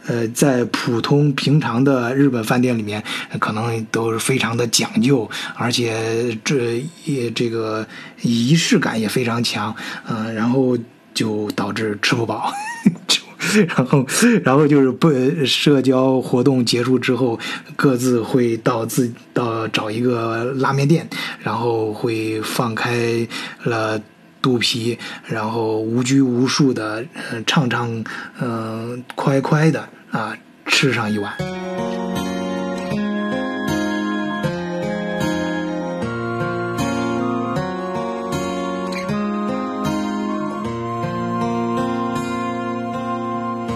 [0.10, 3.04] 呃，在普通平常的日本饭店里面，
[3.40, 7.86] 可能都是非常的讲究，而且这也这个
[8.24, 9.76] 仪式感也非常强，
[10.08, 10.76] 嗯、然后
[11.14, 12.52] 就导致吃不饱，
[13.08, 13.22] 就
[13.68, 14.04] 然后
[14.44, 15.12] 然后就是不
[15.46, 17.40] 社交活动结束之后，
[17.76, 21.08] 各自会到自到找一个拉面店，
[21.44, 23.28] 然后会放开
[23.66, 24.02] 了。
[24.42, 28.02] 肚皮，然后无拘无束的，呃，唱唱，
[28.40, 31.34] 嗯、快快的啊，吃上一碗。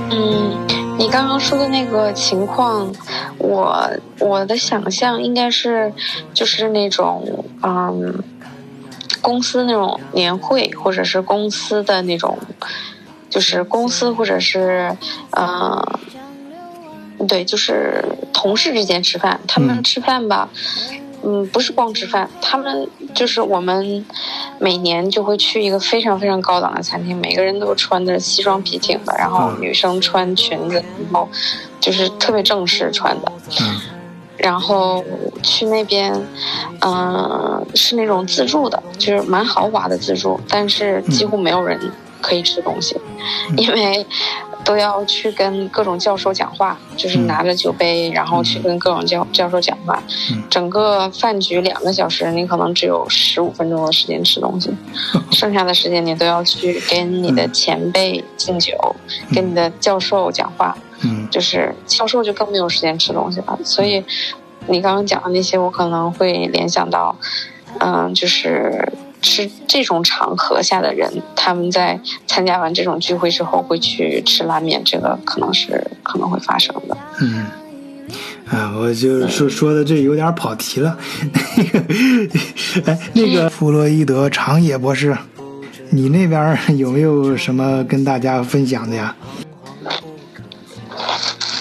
[0.10, 0.68] 嗯，
[0.98, 2.92] 你刚刚说的那个情况，
[3.38, 5.94] 我我的想象应该是
[6.34, 8.24] 就是那种嗯，
[9.22, 12.38] 公司那种年会，或者是公司的那种，
[13.30, 14.96] 就是公司或者是
[15.32, 16.00] 呃，
[17.28, 19.84] 对，就是同事之间吃饭，他们嗯。
[19.84, 20.50] 吃饭吧。
[21.26, 24.06] 嗯，不是光吃饭，他们就是我们
[24.60, 29.62] 每年就会去一个非常非常高档的餐厅，每个人都穿的西装笔挺的，然后嗯。
[29.62, 31.30] 女生穿裙子，然后
[31.80, 33.32] 就是特别正式穿的，
[33.62, 33.80] 嗯。
[34.36, 35.02] 然后
[35.42, 36.14] 去那边，
[36.82, 41.80] 嗯、是那种自助的，就是蛮豪华的自助，但是几乎没有人
[42.20, 42.98] 可以吃东西，
[43.56, 44.06] 因为
[44.64, 47.28] 都要去跟各种教授讲话，就是嗯。
[47.28, 50.02] 拿着酒杯，然后去跟各种教教授讲话。
[50.32, 50.44] 嗯。
[50.50, 54.72] 整个饭局两个小时，你可能只有十五分钟的时间吃东西，
[55.32, 58.96] 剩下的时间你都要去跟你的前辈敬酒，
[59.34, 60.78] 跟你的教授讲话。
[61.04, 61.28] 嗯。
[61.30, 63.60] 就是教授就更没有时间吃东西了。
[63.64, 64.04] 所以
[64.68, 67.16] 你刚刚讲的那些，我可能会联想到，
[67.80, 68.92] 嗯，就是
[69.24, 76.96] 吃这种场合下的人，他们在参加完这种聚会之后会去吃拉面，这个可能是可能会发生的。
[77.22, 77.48] 嗯。
[78.52, 80.96] 啊，我就是说说的这有点跑题了。
[81.56, 81.80] 那个，
[82.86, 85.18] 哎，那个弗洛伊德长野博士，
[85.90, 89.16] 你那边 有没有什么跟大家分享的呀？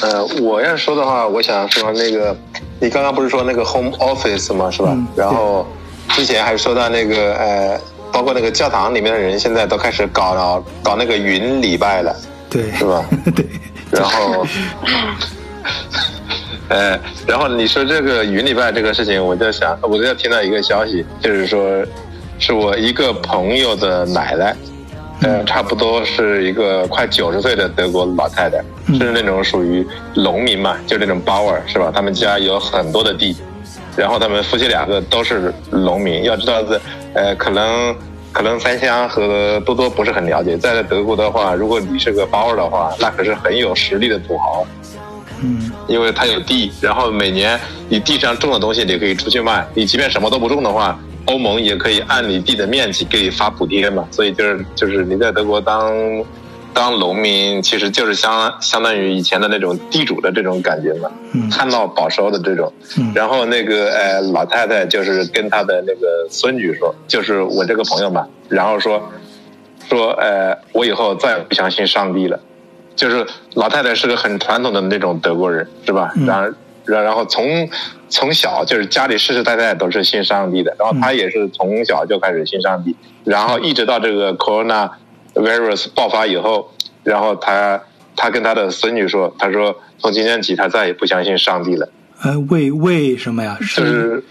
[0.03, 2.37] 呃，我要说的话，我想说那个，
[2.81, 4.68] 你刚刚不是说那个 home office 吗？
[4.68, 4.90] 是吧？
[4.92, 5.64] 嗯然后
[6.12, 7.81] 之前还说到那个呃，
[8.12, 12.14] 包括那个教堂里面的人现在都开始搞了搞那个云礼拜了，
[12.51, 13.05] 对，是吧？
[13.35, 13.46] 对，
[13.90, 14.47] 然后，
[16.68, 21.84] 呃，然后你说这个云礼拜这个事情，我就想，我就听到一个消息，就是说，
[22.39, 24.57] 是我一个朋友的奶奶，
[25.22, 28.99] 呃，差不多是一个快九十岁的德国老太太，嗯。
[28.99, 31.91] 是那种属于农民嘛，就那种 Bauer 是吧？
[31.95, 33.36] 他们家有很多的地，
[33.97, 36.24] 然后他们夫妻两个都是农民。
[36.24, 36.80] 要知道是，
[37.14, 37.95] 呃，可能
[38.32, 44.66] 可能三香和多多不是很了解，在德国的话，如果你是个 Bauer 的话，那可是很有实力的土豪。
[45.45, 54.07] 嗯因为他有地，然后每年你地上种的东西你可以出去卖，你即便什么都不种的话，欧盟也可以按你地的面积给你发补贴嘛。
[54.12, 55.93] 所以就是就是你在德国当
[56.75, 62.73] 当农民其实就是相相当于以前的那种地主的这种感觉嘛，嗯旱涝保收的这种。
[62.99, 69.12] 嗯然后那个呃老太太就是跟她的那个孙女说，就是我这个朋友嘛，然后说
[69.89, 72.41] 说呃我以后再也不相信上帝了。
[72.95, 76.12] 就是老太太是个很传统的那种德国人，是吧？
[76.14, 76.55] 嗯然后
[76.85, 77.68] 然然后从
[78.09, 82.95] 从小就是家里世世代代都是信上帝的，然后她也是从小就开始信上帝，
[83.25, 84.91] 然后一直到这个 corona
[85.35, 86.72] virus 爆发以后，
[87.05, 87.83] 然后他
[88.16, 91.89] 他跟他的孙女说，他说从今天起他再也不相信上帝了，
[92.22, 93.57] 呃，为为什么呀？
[93.61, 94.24] 就是是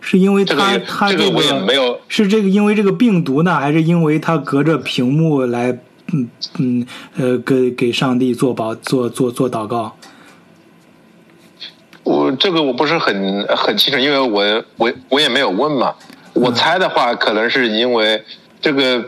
[0.00, 5.78] 是因为这个也他他这个我也没有是这个因为这个病毒呢，还是因为他隔着屏幕来
[6.12, 6.86] 嗯嗯
[7.16, 9.96] 呃给给上帝做保做做做祷告？
[12.04, 15.92] 我这个我不是很很清楚，因为我我我也没有问嘛。
[16.34, 18.22] 我猜的话，可能是因为
[18.60, 19.04] 这个，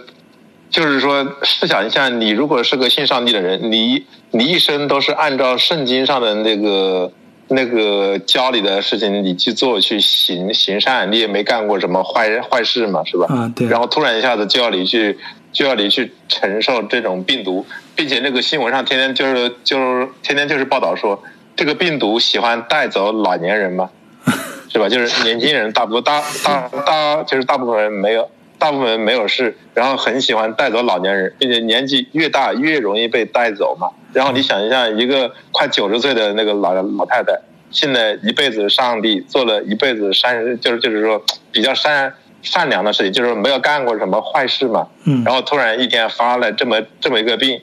[0.71, 7.11] 就是说，试想一下，你如果是个信上帝的人，你你一生都是按照圣经上的那个
[7.49, 13.27] 那个教你的事情，你去做去行行善，你也没干过什么坏坏事嘛，是吧？
[13.29, 15.19] 啊对然后突然一下子就要你去
[15.53, 17.65] 就要你去承受这种病毒，
[17.97, 21.23] 并且那个新闻上天天就是就是天天就是报道说。
[21.57, 23.91] 这个病毒喜欢带走老年人嘛？
[24.71, 24.89] 是吧？
[24.89, 33.89] 就是年轻人大部大大大，就是大部分人没有，大部分人没有事，然后很喜欢带走老年人，并且年纪越大越容易被带走嘛。
[34.13, 37.39] 然后你想一下，一个快九十岁的那个老老太太，
[37.71, 44.89] 信了一辈子上帝，做了一辈子善，就是就是说比较善善良的事情，就是没有干过什么坏事嘛。
[45.05, 47.61] 嗯然后突然一天发了这么这么一个病，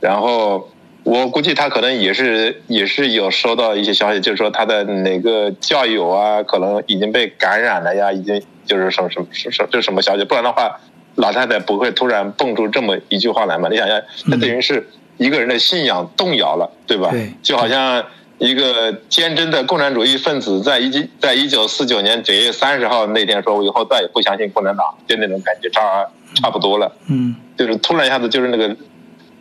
[0.00, 0.70] 然后
[1.06, 10.80] 我估计他可能也是也是有收到一些消息，就是说他的哪个教友啊，可能已经被感染了呀，已经就是什么什么什么这什么消息，不然的话，
[11.14, 13.68] 老太太不会突然蹦出这么一句话来嘛？
[13.70, 17.10] 你想想，那等于是一个人的信仰动摇了，对吧？
[17.12, 18.04] 对就好像。
[18.38, 26.04] 一个坚贞的共产主义分子，在一在一九四九年九月三十号那天说：“我以后再也不相信共产党。”就那种感觉差
[26.34, 26.94] 差不多了。
[27.08, 28.76] 嗯就是突然一下子就是那个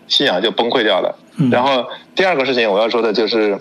[0.08, 1.18] 信仰就崩溃掉了。
[1.38, 1.86] 嗯然后
[2.16, 3.60] 第二个事情我要说的就是，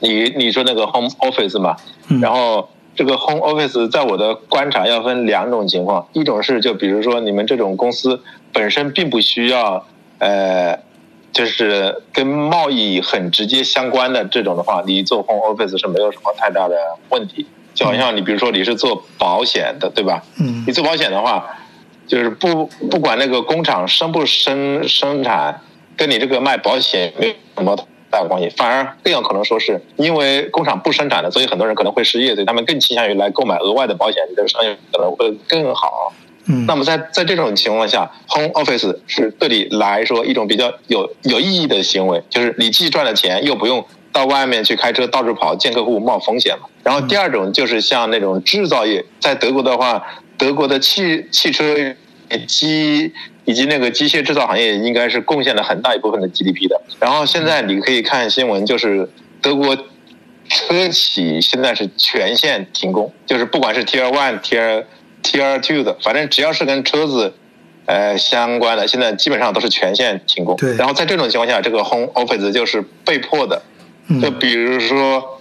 [0.00, 1.76] 你你说那个 home office 嘛，
[2.08, 8.20] 嗯然后这个 home office 在我的观察要分两种情况，一种是就比如说你们这种公司
[8.52, 9.86] 本身并不需要
[10.18, 10.78] 呃。
[11.32, 16.76] 就是跟贸易很直接相关的这种的话，你做 home office 是没有什么太大的
[17.08, 17.46] 问题。
[17.72, 20.22] 就好像你比如说你是做保险的，对吧？
[20.38, 21.56] 嗯你做保险的话，
[22.12, 25.62] 就是不不管那个工厂生不生生产，
[25.96, 27.74] 跟你这个卖保险没有什么
[28.10, 36.12] 大关系，反而更有可能说是因为工厂不生产了，所以很多人可能会失业，所以他们更倾向于来购买额外的保险，你的商业可能会更好。
[36.44, 43.82] 嗯那么在在这种情况下，home office 是对你来说一种比较有有意义的行为，就是你既赚了钱，又不用
[44.12, 46.68] 到外面去开车到处跑见客户冒风险嘛。
[46.82, 50.04] 然后第二种就是像那种制造业，在德国的话，
[50.38, 51.94] 德国的汽汽车
[52.46, 53.12] 机
[53.44, 56.80] 以及那个机械制造行业应该是贡献了很大一部分的 GDP 的。
[57.00, 59.08] 然后现在你可以看新闻，就是
[59.40, 59.76] 德国
[60.48, 64.84] 车企现在是全线停工，就是不管是 Tier One、Tier
[65.22, 67.34] Tier Two 的，反正只要是跟车子
[67.86, 70.56] 呃相关的，现在基本上都是全线停工。
[70.56, 73.62] 对然后在这种情况下，这个 Home Office 就是被迫的。
[74.20, 75.40] 就嗯比如说，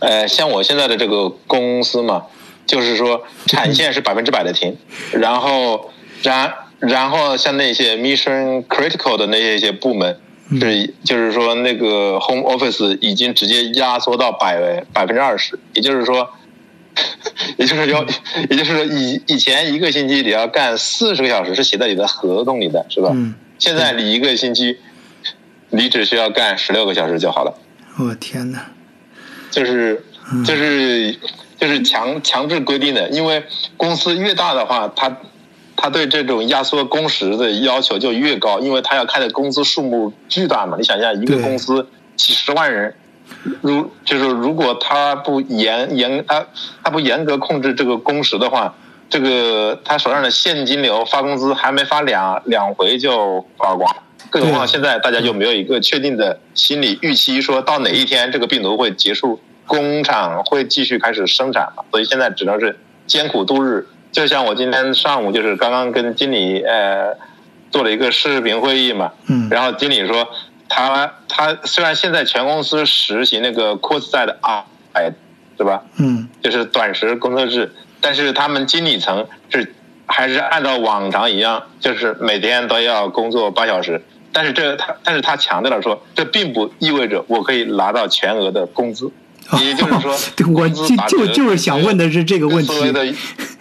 [0.00, 2.24] 呃，像我现在的这个公司嘛，
[2.66, 4.76] 就是说产线是百分之百的停，
[5.12, 5.90] 然后
[6.22, 10.18] 然然后像那些 mission critical 的那些一些部门，
[10.60, 16.28] 是就是说那个 home office 已经直接压缩到百百分之二十，也就是说。
[17.58, 18.02] 也就是要，
[18.48, 23.10] 也就是说， 以以前一个星期你要干四十个小时是写在你的合同里的，是吧？
[23.12, 24.78] 嗯，现在你一个星期，
[25.68, 27.52] 你只需要干十六个小时就好了。
[27.98, 28.70] 我天哪，
[29.50, 30.02] 就是
[30.32, 31.14] 嗯就是
[31.56, 33.44] 就是强强制规定的，因为
[33.76, 35.16] 公司越大的话，它
[35.76, 40.76] 它对这种压缩工时的要求就越高，因为它要开的工资数目巨大嘛。
[40.78, 41.86] 你想一下，一个公司
[42.16, 42.94] 几十万人，
[43.60, 46.46] 如就是如果他不严严他
[46.82, 48.74] 他不严格控制这个工时的话，
[49.08, 53.96] 这个他手上的现金流发工资还没发两两回就花光。
[54.28, 61.82] 更何况现在大家就没有一个确定的心理预期，说到哪一天这个病毒会结束，工厂会继续开始生产嘛？
[61.90, 63.86] 所以现在只能是艰苦度日。
[64.12, 67.14] 就像我今天上午就是刚刚跟经理呃
[67.70, 70.26] 做了一个视频会议嘛，嗯然后经理说
[70.68, 75.12] 他他虽然现在全公司实行那个 u a s i 的啊，哎，
[75.58, 75.82] 对吧？
[75.98, 79.74] 嗯就是短时工作制，但是他们经理层是
[80.06, 84.02] 还是按照往常一样，就是每天都要工作八小时。
[84.32, 89.10] 但是这他，但是他强调了说，这并不意味着我可以拿到全额的工资，
[89.60, 90.14] 也就是说，
[90.54, 92.92] 我就就就是想问的是这个问题。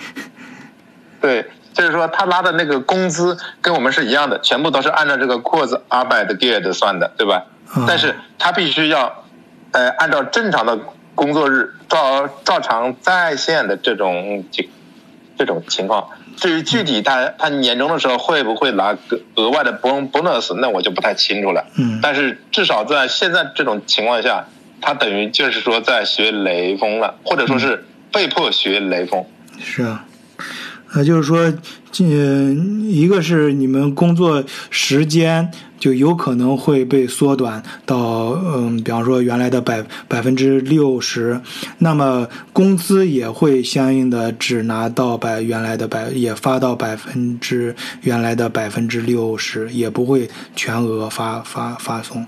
[1.22, 7.46] 对，就是说他拿的那个工资跟我们是一样的，全部都是按照这个 u a r t b e i g e 算的，对吧？
[7.88, 9.24] 但是他必须要，
[9.72, 10.80] 呃，按照正常的
[11.16, 14.70] 工作日照照常在线的这种这
[15.38, 16.10] 这种情况。
[16.38, 18.96] 至于具体他他年终的时候会不会拿
[19.36, 21.66] 额外的 bonus，那我就不太清楚了。
[21.78, 22.00] 嗯。
[22.04, 24.46] 但是至少在现在这种情况下，
[24.86, 29.26] 他等于就是说在学雷锋了，或者说是被迫学雷锋。
[29.60, 30.06] 是啊。
[30.94, 31.54] 那就是说，
[32.00, 41.42] 嗯，一个是你们工作时间就有可能会被缩短到，嗯，比方说原来的百百分之六十，
[41.80, 52.26] 那么工资也会相应的只拿到百原来的百，也发到百分之原来的百分之六十，也不会全额发发发送。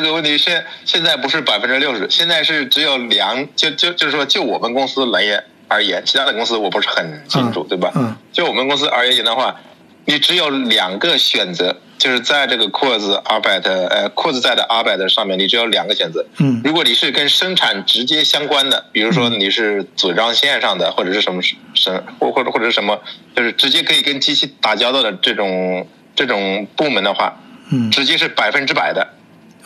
[0.00, 5.44] 这个问题现现在不是百分之六十，现在是只有两，就就就是说，就我们公司来言。
[5.68, 7.90] 而言，其他的公司我不是很清楚，对吧？
[7.96, 8.16] 嗯。
[8.30, 9.56] 就我们公司而言的话，
[10.04, 16.24] 你只有两个选择，就是在这个库兹阿百的呃库兹在的阿百的上面，你只有两个选择。
[16.38, 16.60] 嗯。
[16.64, 21.42] 如果你是跟生产直接相关的，比如说你是组装线上的，或者是什么
[21.74, 23.00] 什或或者或者是什么，
[23.34, 25.84] 就是直接可以跟机器打交道的这种
[26.14, 27.40] 这种部门的话，
[27.72, 29.04] 嗯，直接是百分之百的。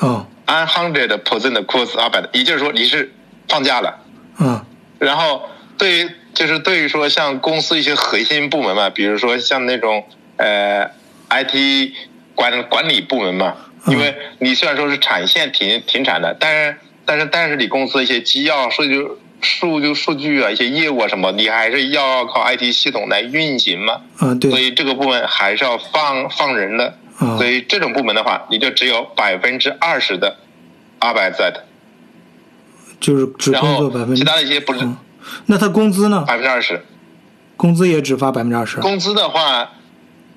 [0.01, 0.27] 哦。
[0.47, 3.15] one hundred percent 的库兹阿百的，也就是说你是
[3.49, 4.01] 放假了。
[4.39, 4.65] 嗯。
[4.99, 5.49] 然后。
[5.79, 10.05] 对于就是对于说像公司一些核心部门嘛，比如说像那种
[10.37, 10.91] 呃
[11.31, 11.95] IT
[12.35, 16.77] 管管理部门嘛，因为你虽然说是产线停停产的，但是
[17.07, 19.09] 但是但是你公司一些机要数据
[19.41, 24.03] 数据数据啊一些业务啊什么，你还是要靠 IT 系统来运行嘛。
[24.21, 24.51] 嗯，对。
[24.51, 26.99] 所以这个部门还是要放放人的。
[27.21, 27.37] 嗯。
[27.39, 30.37] 所以这种部门的话，你就只有百分之二十的
[30.99, 31.61] b e i t
[33.01, 34.17] 就是只工作百分之。
[34.17, 34.81] 其他的一些不是。
[35.47, 36.25] 那他工资呢？
[36.27, 36.85] 百分之二十，
[37.57, 38.81] 工资也只发百分之二十。
[38.81, 39.73] 工资的话，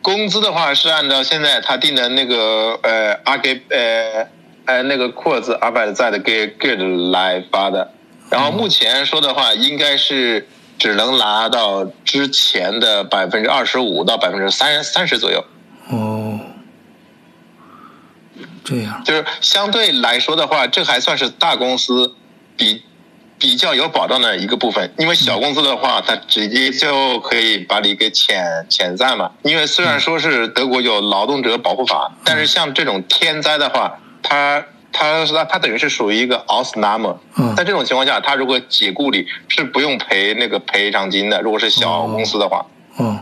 [0.02, 4.28] 工资的话是按照现在他定的那个呃阿给呃
[4.66, 6.80] 呃那个扩字阿百的在的给 good
[7.12, 7.92] 来发的。
[8.30, 15.44] 然后目前说的话，应该是只能拿到之前的百分之二十五到百分之三三十左右。
[15.90, 16.13] 哦，
[18.64, 19.04] 这样。
[19.04, 22.16] 就是相对来说的话，这还算是大公司
[22.58, 22.84] 比。
[23.40, 29.32] 比较有保障的一个部分，因为小公司的话，它直接就可以把你给遣遣散嘛。
[29.42, 37.18] 因为虽然说是德国有劳动者保护法，但是像这种天灾的话，它它它它等于是属于一个 Ausnahme。
[37.58, 41.42] 在这种情况下，它如果解雇你是不用赔那个赔偿金的。
[41.42, 43.20] 如果是小公司的话，哦，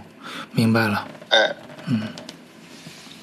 [0.52, 1.08] 明白了。
[1.30, 1.56] 哎，
[1.88, 2.00] 嗯。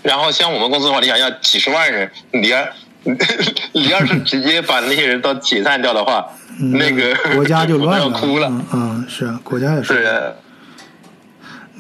[0.02, 2.66] 然后像我们公司的话，你想要几十万人，你要
[3.72, 6.24] 你要是直接把那些人都解散掉的话。
[6.72, 8.52] 那个 国家就乱了， 哭了。
[8.72, 9.94] 嗯，是啊国家也是。
[9.94, 10.32] 是。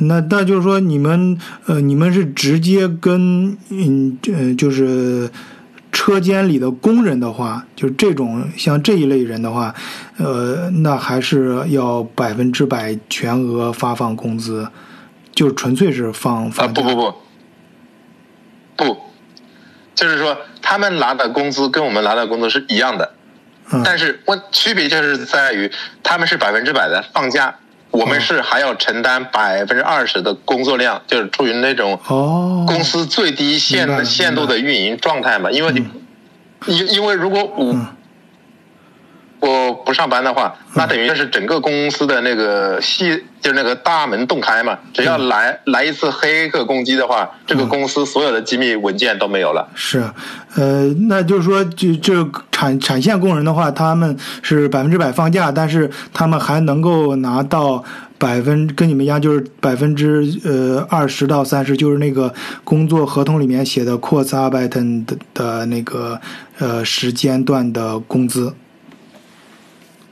[0.00, 5.28] 那那就是说，你们呃，你们是直接跟嗯呃，就是
[5.90, 9.74] 车间里的工人的话，就是这种像这一类人的话，
[10.18, 14.68] 呃，那还是要百分之百全额发放工资，
[15.34, 16.68] 就纯粹是放放。
[16.68, 17.14] 啊不不不，
[18.78, 18.96] 不，
[19.94, 23.12] 就是说他们拿的工资跟我们拿的工资是一样的。
[23.84, 25.70] 但是问区别就是在于，
[26.02, 27.54] 他们是百分之百的放假，
[27.90, 35.50] 我们是还要承担百分之二十的工作量，就是处于那种公司最低限限度的运营状态嘛。
[35.50, 35.86] 因为你，
[36.66, 37.76] 因因为如果我
[39.40, 44.76] 我不上班的话，那等于就是整个公司的那个系，就是那个大门洞开嘛。
[44.92, 49.68] 只要来来一次黑客攻击的话，这个公司所有的机密文件都没有了。
[49.74, 50.02] 是，
[50.56, 57.84] 呃，那就是说，就这产产线工人的话，他们是百分之百放假，但是他们还能够拿到
[58.18, 62.34] 百分跟你们一样，就是百分之呃二十到三十，就是那个
[62.64, 66.20] 工作合同里面写的 q u a r t a r b e i t 的的那个
[66.58, 68.52] 呃时间段的工资。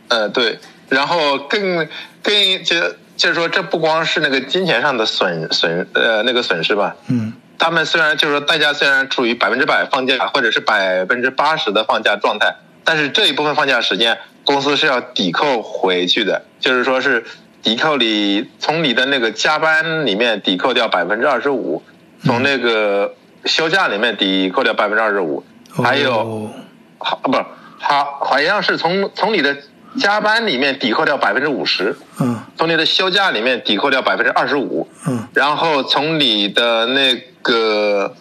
[0.09, 1.89] 呃，对，然后更
[2.23, 2.77] 更就
[3.17, 12.55] 就是说，这不光是那个金钱上的损损呃那个损失吧，嗯，他们虽然就是说大家虽然处于百分之百放假或者是百分之八十的放假状态，
[12.85, 17.25] 但是这一部分放假时间公司是要抵扣回去的，就是说是
[17.63, 21.83] 抵扣你从你的那个加班里面抵扣掉百分之二十五，
[22.23, 25.43] 从那个休假里面抵扣掉百分之二十五，
[25.83, 26.51] 还有
[26.99, 27.37] 好不，
[27.79, 29.57] 好好像是从从你的。
[29.99, 38.15] 加班里面抵扣掉百分之五十，嗯从你的休假里面抵扣掉百分之二十五，嗯然后从你的那个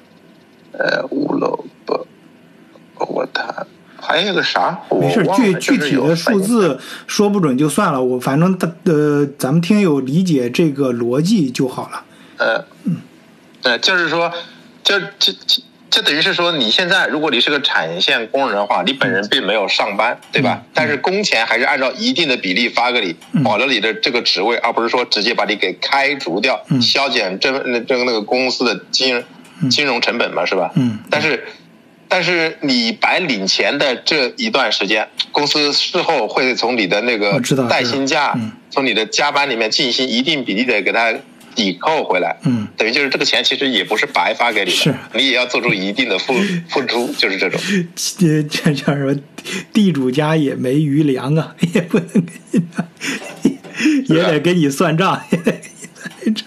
[0.71, 2.07] 呃五楼不，
[2.97, 3.65] 我他
[4.01, 4.79] 还有个啥？
[4.91, 12.03] 没事，具具体的数字说不准就算了，我反正他呃，咱们听友理解这个逻辑就好了。
[12.37, 12.97] 呃，嗯
[13.63, 14.31] 呃，就是说，
[14.83, 15.63] 就就就
[15.95, 20.61] 就等于是说，你现在如果你是个产线工人的话，你本人并没有上班，对吧？
[20.73, 29.23] 但是工钱还是按照一定的比例发给你，嗯保留你的这个职位，而不是说直接把你给开除掉，嗯削减这那这个那个公司的金
[29.71, 30.71] 金融成本嘛，是吧？
[30.75, 31.45] 嗯但是。
[32.07, 38.37] 但是你白领钱的这一段时间，公司事后会从你的那个带薪假
[38.69, 41.11] 从你的加班里面进行一定比例的给它
[41.55, 42.37] 抵扣回来。
[42.43, 46.33] 嗯等于就是这个钱其实也不是白发给你的，是你也要做出一定的付
[46.69, 47.59] 付出，就是这种。
[47.95, 49.15] 这这叫什么？
[49.71, 52.85] 地主家也没余粮啊， 也不能给你拿，
[54.07, 56.45] 也得给你算账，也得给你算账。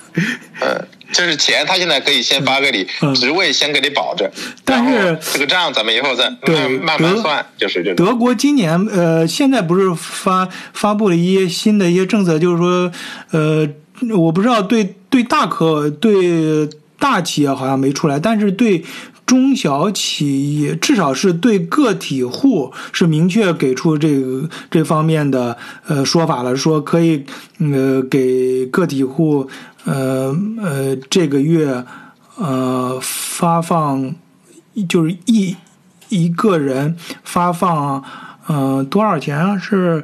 [0.60, 4.28] 嗯，就是钱他现在可以先发给你，嗯职位先给你保着，
[4.64, 8.04] 但是这个账咱们以后再慢慢慢算，就是这种。
[8.04, 12.90] 德国今年呃，现在不是发发布了一些新的一些政策，就是说
[13.30, 13.68] 呃，
[14.16, 16.68] 我不知道对对大可对
[16.98, 18.84] 大企业好像没出来，但是对
[19.24, 27.24] 中小企业，至少是对个体户是明确给出这个这方面的呃说法了，说可以
[27.58, 29.48] 呃给个体户
[29.84, 31.84] 呃呃这个月
[32.36, 34.14] 呃发放
[34.88, 35.56] 就是一
[36.08, 38.02] 一个人发放
[38.46, 39.58] 呃多少钱啊？
[39.58, 40.02] 是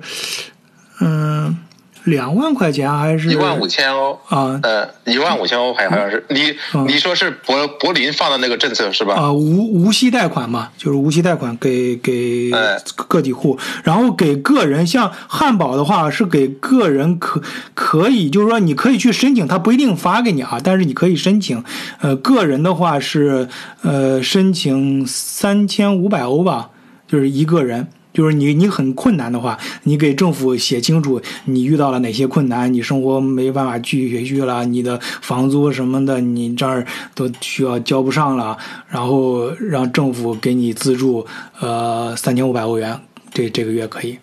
[1.00, 1.56] 嗯
[2.04, 3.30] 两万块钱还是？
[3.30, 4.18] 一万五千欧。
[4.28, 4.60] 啊。
[4.62, 6.24] 呃，一万五千欧还好像是。
[6.30, 6.86] 你嗯。
[6.86, 9.14] 你说是柏柏林放的那个政策是吧？
[9.14, 12.78] 啊，无无息贷款嘛，就是无息贷款给给哎。
[13.08, 17.40] 个体户，然后给个人，像汉堡的话是给个人可
[17.74, 21.62] 可以，就是说你可以去申请，他不一定发给你啊，但是你可以申请。
[22.00, 23.48] 呃，个人的话是
[23.82, 26.70] 呃申请三千五百欧吧，
[27.06, 27.88] 就是一个人。
[28.14, 38.56] 就是你，你很困难的话，你给政府写清楚你遇到了哪些困难，你生活没办法继续下去了，你的房租什么的，你这儿都需要交不上了，
[38.88, 41.26] 然后让政府给你资助，
[41.60, 43.00] 呃，三千五百欧元，
[43.32, 44.16] 这这个月可以，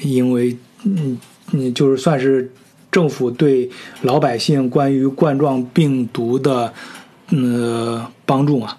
[0.00, 1.18] 因为嗯
[1.52, 2.50] 嗯，就是算是
[2.90, 3.70] 政府对
[4.00, 6.72] 老百姓关于冠状病毒的
[7.28, 8.78] 呃帮助嘛。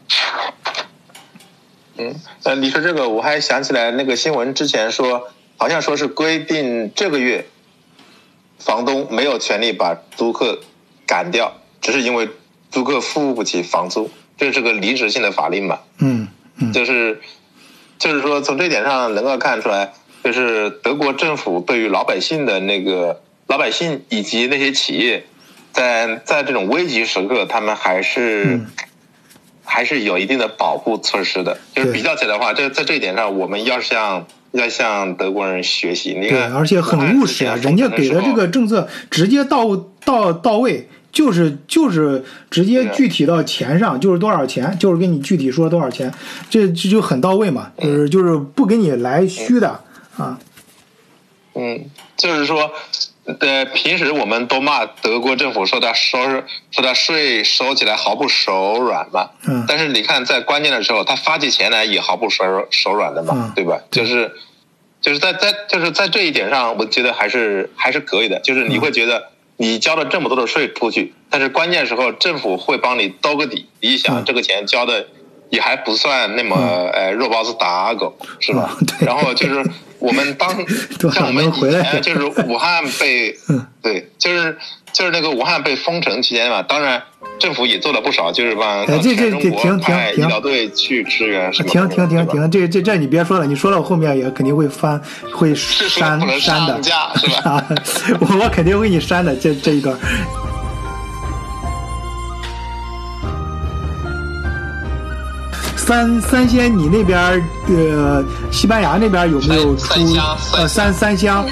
[1.98, 7.46] 嗯，呃，你说这个，我还想起来那个新闻之前说，好像说是规定这个月
[8.58, 10.60] 房东没有权利把租客
[11.06, 12.30] 赶掉，只是因为
[12.72, 15.80] 租客付不起房租，这是个临时性的法令嘛。
[16.00, 16.28] 嗯
[16.58, 17.22] 嗯就是
[18.00, 25.26] 就是说从这点上能够看出来，就是德国政府对于老百姓的那个老百姓以及那些企业，
[25.72, 28.68] 在在这种危急时刻，他们还是、嗯
[29.74, 31.58] 还是有一定的保护措施的。
[31.74, 36.14] 就是比较起来的话，这在这一点上，我们要向要向德国人学习。
[36.14, 46.14] 你对，看，而且很务实啊，人家给的这个政策直接到到到位，就是就是直接具体到钱上，就是多少钱，就是给你具体说多少钱，
[46.50, 49.80] 这这就很到位嘛，就是就是不给你来虚的
[50.18, 50.38] 啊，
[51.56, 51.86] 嗯，
[52.18, 52.72] 就是说，
[53.26, 56.18] 呃，平时我们都骂德国政府说他收
[56.72, 63.80] 说他税收起来毫不手软嘛，嗯但是你看在关键的时候，他发起钱来也毫不手手软的嘛，嗯对吧？
[63.92, 64.34] 就是
[65.02, 75.08] 就是在在就是在这一点上，我觉得还是还是可以的，就是你会觉得你交了这么多的税出去，但是关键时候政府会帮你兜个底，你想这个钱交的。
[75.52, 76.56] 也还不算那么
[76.94, 78.76] 呃肉包子打狗是吧？
[78.80, 79.64] 嗯对然后就是
[80.00, 80.50] 我们当
[81.14, 84.58] 像我们以能回来前就是武汉被 嗯，对，就是
[84.92, 87.02] 就是那个武汉被封城期间嘛，当然
[87.38, 91.72] 政府也做了不少，就是帮哎这这全中国这停停停派医疗队去支援什么的。
[91.72, 95.00] 停停停停，这这这你别说了，你说了我后面也肯定会翻
[95.34, 96.90] 会删删的是
[97.42, 97.42] 吧？
[97.52, 97.68] 啊，
[98.20, 99.96] 我我肯定会给你删的这这一段。
[105.92, 110.00] 三三鲜，你那边儿呃，西班牙那边有没有出
[110.54, 111.46] 呃三三香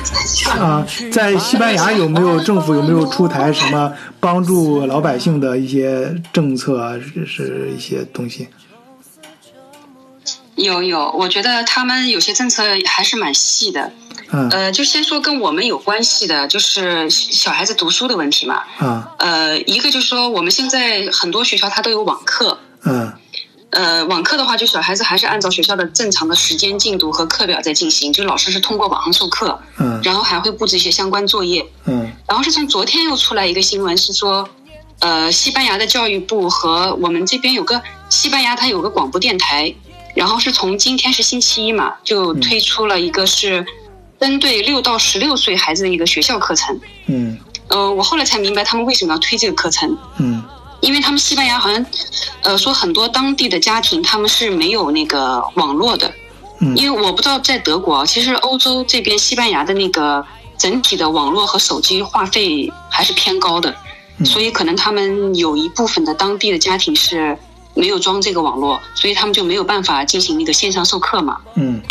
[0.57, 0.87] 啊？
[1.11, 6.93] 在西班牙有没有政府有没有出台什么帮助老百姓的一些政策啊？
[6.93, 8.47] 是是一些东西？
[10.55, 13.91] 有有，我觉得他们有些政策还是蛮细的。
[14.31, 18.63] 嗯呃，就先说跟我们有关系的，就是小孩子读书的问题嘛。
[18.77, 23.11] 啊呃，一个就是说我们现在很多学校它都有网课，嗯
[23.72, 29.99] 呃，网课的话，就小孩子还是按照学校的正常的时间进度和课表在进行，就老师是通过网上授课，嗯。
[30.03, 31.63] 然后还会布置一些相关作业。
[31.86, 32.11] 嗯。
[32.28, 34.49] 然后是从昨天又出来一个新闻，是说，
[34.99, 39.74] 呃，西班牙的教育部和我们这边有个西班牙，它有个广播电台，
[40.15, 43.63] 然后是从今天是星期一嘛，就推出了一个是
[44.20, 46.80] 针对六到十六岁孩子的一个学校课程。
[47.05, 47.38] 嗯。
[47.67, 50.43] 呃，我后来才明白他们为什么要推这个课程，嗯
[50.82, 51.86] 因为他们西班牙好像，
[52.43, 56.11] 呃，说很多当地的家庭他们是没有那个网络的，
[56.59, 56.75] 嗯。
[56.75, 60.25] 因为我不知道在德国啊，其实欧洲这边西班牙的那个
[60.57, 63.75] 整体的网络和手机话费还是偏高的，
[64.17, 64.25] 嗯。
[64.25, 67.38] 所以可能他们有一部分的当地的家庭是
[67.73, 71.38] 没有装这个网络，所以他们就没有办法进行那个线上授课嘛。
[71.55, 71.82] 嗯。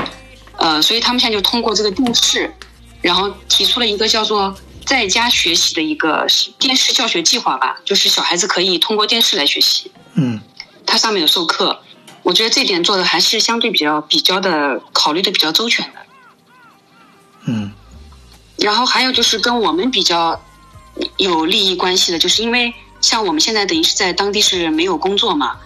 [0.56, 2.52] 呃，所以他们现在就通过这个电视，
[3.00, 4.52] 然后提出了一个叫做
[4.88, 6.26] 在家学习的一个
[6.58, 9.92] 电视教学计划吧，就是小孩子可以通过电视来学习。
[10.14, 10.40] 嗯
[10.86, 11.82] 它上面有授课，
[12.22, 16.00] 我觉得这点做的还是相对比较比较的考虑的比较周全的。
[17.46, 17.70] 嗯
[18.56, 20.40] 然后还有就是跟我们比较
[21.18, 22.72] 有利益关系的，就是因为
[23.02, 25.58] 像我们现在等于是在当地是没有工作嘛，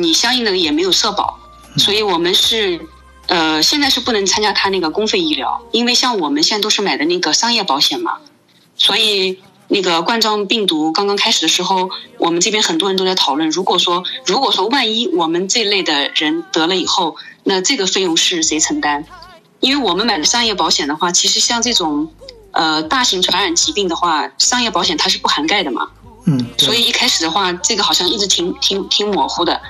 [0.00, 1.38] 你相应的也没有社保，
[1.76, 2.84] 所以我们是
[3.28, 8.18] 呃现在是不能参加他那个公费医疗，因为像我们现在都是买的那个商业保险嘛，
[8.78, 19.04] 所以那个冠状病毒刚刚开始的时候，我们这边很多人都在讨论，如果说如果说万一我们这类的人得了以后，那这个费用是谁承担？
[19.60, 22.12] 因为我们买的商业保险的话，其实像这种
[22.52, 25.90] 呃大型传染疾病的话，商业保险它是不涵盖的嘛。
[26.26, 29.60] 嗯，所以一开始的话，这个好像一直挺挺挺模糊的。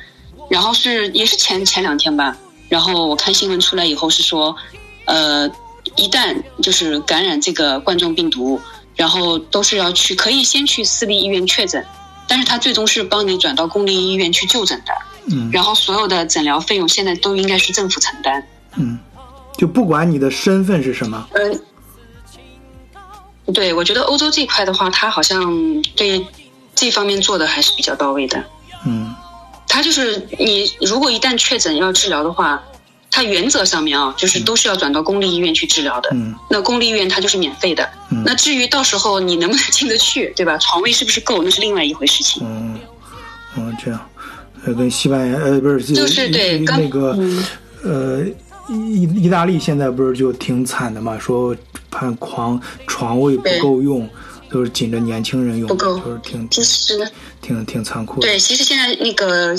[0.51, 2.37] 然后是也是前前两天吧，
[2.69, 4.57] 然后我看新闻出来以后是说，
[5.05, 5.49] 呃，
[5.97, 8.61] 一旦就是感染这个冠状病毒，
[8.99, 11.86] 然后都是要去可以先去私立医院确诊，
[12.26, 14.92] 但是他最终是帮你转到公立医院去就诊的。
[15.30, 18.44] 嗯然后所有的诊疗费用现在都应该是政府承担。
[18.76, 18.99] 嗯，
[19.57, 21.62] 就不管你的身份是什么，嗯，
[23.55, 26.26] 对，我觉得欧洲这块的话，他好像对
[26.74, 28.44] 这方面做的还是比较到位的。
[28.84, 29.14] 嗯
[29.68, 32.64] 他就是你如果一旦确诊要治疗的话，
[33.11, 36.11] 它原则上面啊，就是都是要转到公立医院去治疗的。
[36.13, 37.89] 嗯那公立医院它就是免费的。
[38.11, 40.57] 嗯那至于到时候你能不能进得去，对吧？
[40.59, 42.43] 床位是不是够，那是另外一回事情。
[42.45, 42.79] 嗯
[43.57, 44.01] 嗯，这样，
[44.65, 47.45] 呃，跟西班牙呃不是就是对那个嗯
[47.83, 48.25] 呃
[48.69, 51.57] 意意大利现在不是就挺惨的嘛，说
[51.91, 54.09] 怕狂床位不够用，
[54.51, 58.27] 都是紧着年轻人用，不够就是挺其实挺挺残酷的。
[58.27, 59.57] 对，其实现在那个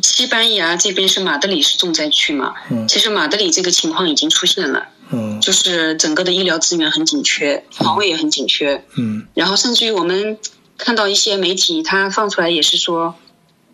[0.00, 2.54] 西班牙这边是马德里是重灾区嘛。
[2.70, 4.88] 嗯其实马德里这个情况已经出现了。
[5.14, 10.38] 嗯就是整个的医疗资源很紧缺，床位也很紧缺，嗯然后甚至于我们
[10.78, 13.14] 看到一些媒体，他放出来也是说，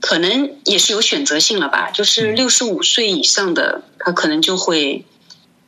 [0.01, 5.05] 可能也是有选择性了吧，就是六十五岁以上的，他可能就会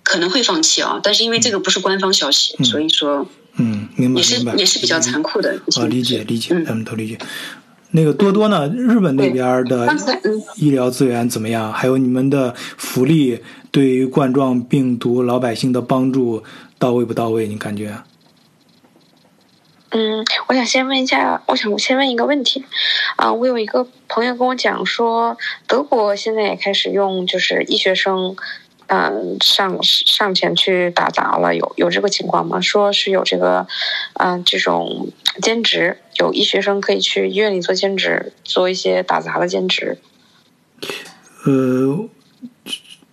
[0.02, 5.60] 可能会放弃啊，但是因为这个不是官方消息，嗯所以说嗯，明白也是也是比较残酷的。
[5.76, 7.16] 啊，理解理解，嗯咱们都理解。
[7.92, 8.68] 那个多多呢？
[8.68, 9.92] 日本那边的
[10.56, 11.72] 医疗资源怎么样？
[11.72, 16.42] 还有你们的福利对于冠状病毒老百姓的帮助
[16.78, 17.48] 到位不到位？
[17.48, 18.02] 你感觉？
[19.92, 22.64] 嗯，我想先问一下，我想先问一个问题，
[23.16, 25.36] 啊、我有一个朋友跟我讲说，
[25.66, 28.36] 德国现在也开始用就是医学生，
[28.92, 32.60] 嗯、上上前去打杂了，有有这个情况吗？
[32.60, 33.68] 说是有这个，
[34.14, 39.98] 嗯、这种兼职，有医学生可以去医院里做兼职，做一些打杂的兼职。
[41.44, 42.08] 呃，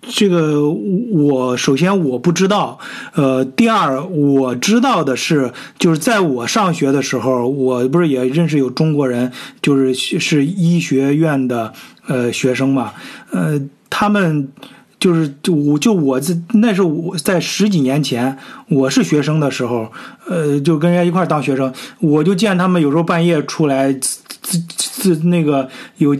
[0.02, 2.80] 这个我首先我不知道，
[3.14, 11.72] 呃，第二我知道的是，就是在我上学的时候，我不是也认识有中国人，就是是医学院的
[12.08, 12.96] 呃学生嘛，
[13.32, 13.62] 呃，
[13.92, 14.52] 他们。
[15.00, 18.38] 就是就我就我这那是我在十几年前
[18.70, 19.92] 我是学生的时候，
[20.28, 26.16] 呃，就跟人家一块儿当学生，我就见他们有时候半夜出来，自自自那个有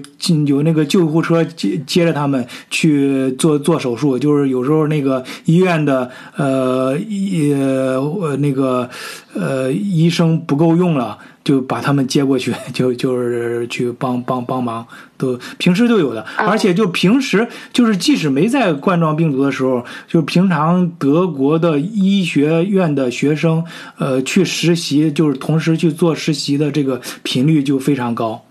[0.46, 8.88] 有那个救护车接接着他们去做做手术，就是有时候那个医院的呃医呃那个
[9.34, 11.18] 呃医生不够用了。
[11.48, 14.86] 就把他们接过去， 就就是去帮帮帮忙，
[15.18, 23.64] 都平时都有的，而且就平时就是即使没在冠状病毒的时候，就平常德国的医学院的学生，
[23.98, 28.44] 呃，去实习，就是同时去做实习的这个频率就非常高。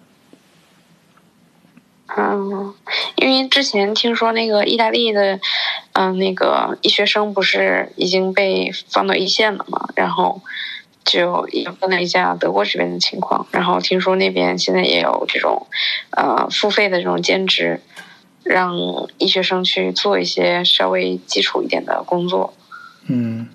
[2.16, 2.72] 嗯，
[3.16, 5.38] 因为之前听说那个意大利的，
[5.92, 10.40] 嗯、那个医学生不是已经被放到一线了嘛，然后
[11.06, 15.66] 就也问了一下德国这边的情况，然后听说那边现在也有这种，
[16.10, 17.80] 呃，付费的这种兼职，
[18.42, 18.76] 让
[19.16, 22.52] 医学生去做一些稍微基础一点的工作。
[23.06, 23.46] 嗯，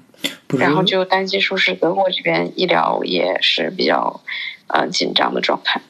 [0.57, 4.21] 然后就担心说是德国这边医疗也是比较
[4.67, 5.81] 呃紧张的状态。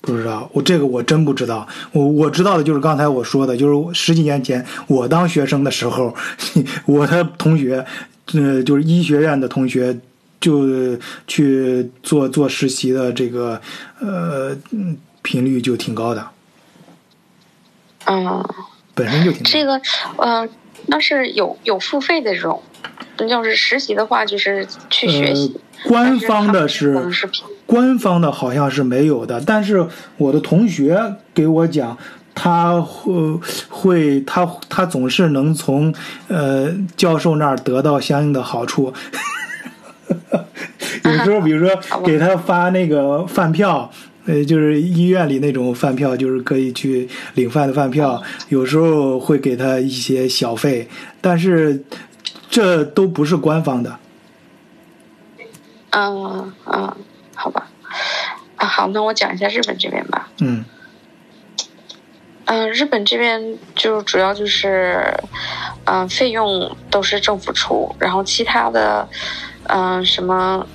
[0.00, 1.68] 不知道，我这个我真不知道。
[1.92, 6.14] 我我知道的就是刚才我说的，就是十几年前我当学生的时候，
[6.88, 7.84] 我的同学，
[8.32, 9.94] 呃，就是医学院的同学，
[10.40, 13.60] 就去做做实习的这个
[14.00, 16.26] 呃嗯频率就挺高的，
[18.06, 18.42] 嗯，
[18.94, 19.50] 本身就挺高。
[19.50, 19.80] 这个
[20.16, 20.48] 呃，
[20.86, 22.62] 那是有有付费的这种，
[23.28, 25.54] 要是实习的话，就是去学习。
[25.84, 27.28] 呃，官方的是是
[27.66, 29.86] 官方的好像是没有的，但是
[30.16, 31.96] 我的同学给我讲，
[32.34, 33.12] 他会
[33.68, 35.94] 会他他总是能从
[36.28, 38.92] 呃教授那儿得到相应的好处。
[41.04, 43.90] 有时候，比如说 给他发那个饭票，
[44.26, 50.88] 呃，就是医院里那种饭票，就是可以去领饭的饭票，有时候会给他一些小费，
[51.20, 51.84] 但是
[52.48, 53.98] 这都不是官方的。
[55.90, 56.96] 嗯嗯，
[57.34, 57.68] 好吧。
[58.56, 60.28] 啊，好，那我讲一下日本这边吧。
[60.40, 60.64] 嗯
[62.44, 65.14] 嗯、日本这边就主要就是，
[65.84, 69.08] 嗯、费用都是政府出，然后其他的，
[69.72, 70.66] 嗯、什么，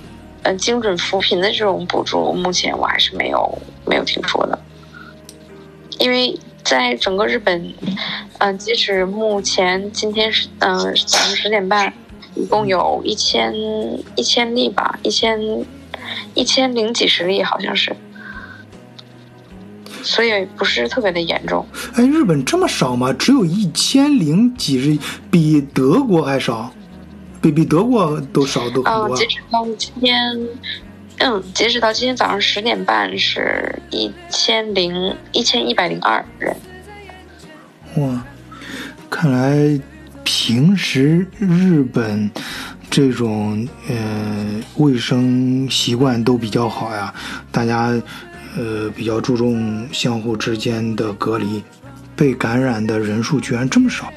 [0.43, 4.57] 呃，精准扶贫的这种补助，目前我还是没有没有听说的。
[5.99, 7.73] 因为在整个日本，
[8.39, 11.93] 嗯、截止目前今天是嗯早上十点半，
[12.35, 13.53] 一共有一千
[14.15, 15.65] 一千例吧，一千
[16.33, 17.95] 一千零几十例好像是，
[20.03, 21.65] 所以不是特别的严重。
[21.95, 23.13] 哎，日本这么少吗？
[23.13, 24.99] 只有一千零几十，
[25.31, 26.71] 比德国还少，
[27.45, 29.27] 比比德国都少都很嗯，多截。
[29.27, 30.47] 止到今天，
[31.19, 36.55] 嗯，截止到今天早上十点半是一千零一千一百零二人。
[37.97, 38.25] 哇，
[39.11, 39.79] 看来
[40.23, 42.31] 平时日本
[42.89, 47.13] 这种呃卫生习惯都比较好呀，
[47.51, 47.93] 大家
[48.57, 51.63] 呃比较注重相互之间的隔离，
[52.15, 54.11] 被感染的人数居然这么少。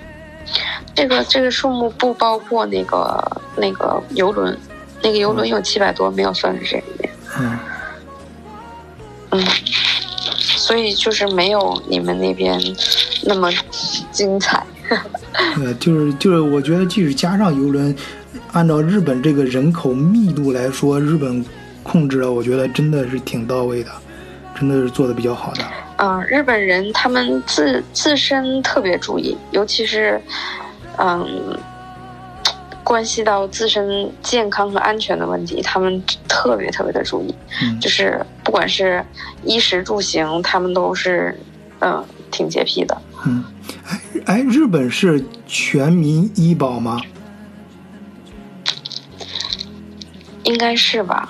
[0.94, 4.56] 这个这个数目不包括那个那个游轮，
[5.02, 7.10] 那个游轮有七百多，没有算在这里面。
[7.38, 7.58] 嗯
[9.30, 9.44] 嗯，
[10.38, 12.60] 所以就是没有你们那边
[13.22, 13.50] 那么
[14.10, 14.64] 精彩。
[15.62, 17.94] 呃，就是就是，我觉得即使加上游轮，
[18.52, 21.44] 按照日本这个人口密度来说，日本
[21.82, 23.90] 控制了，我觉得真的是挺到位的，
[24.58, 25.64] 真的是做的比较好的。
[25.98, 30.20] 嗯，日本人他们自自身特别注意，尤其是，
[30.96, 31.58] 嗯，
[32.84, 37.34] 关系到自身健康和安全的问题，他们特别特别的注意。
[37.62, 39.04] 嗯就是不管是
[39.42, 41.36] 衣食住行，他们都是，
[41.80, 42.96] 嗯，挺洁癖的。
[43.26, 43.44] 嗯，
[43.88, 47.00] 哎哎，日本是全民医保吗？
[50.44, 51.28] 应该是吧？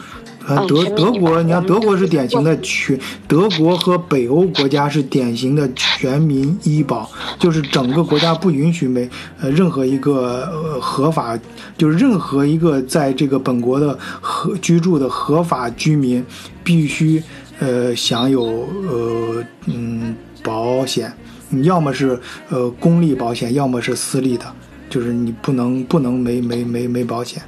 [0.48, 9.06] 啊，德德国，你看德国是是典型的全，德国和北欧国家是典型的全民医保，就是整个国家不允许没
[9.40, 11.38] 呃任何一个呃合法，
[11.76, 16.24] 就是任何一个在这个本国的合居住的合法居民
[16.64, 17.22] 必须
[17.58, 18.42] 呃享有
[18.88, 21.12] 呃嗯保险，
[21.50, 22.18] 你要么是
[22.48, 24.46] 呃公立保险，要么是私立的，
[24.88, 27.42] 就是你不能不能没没没没保险。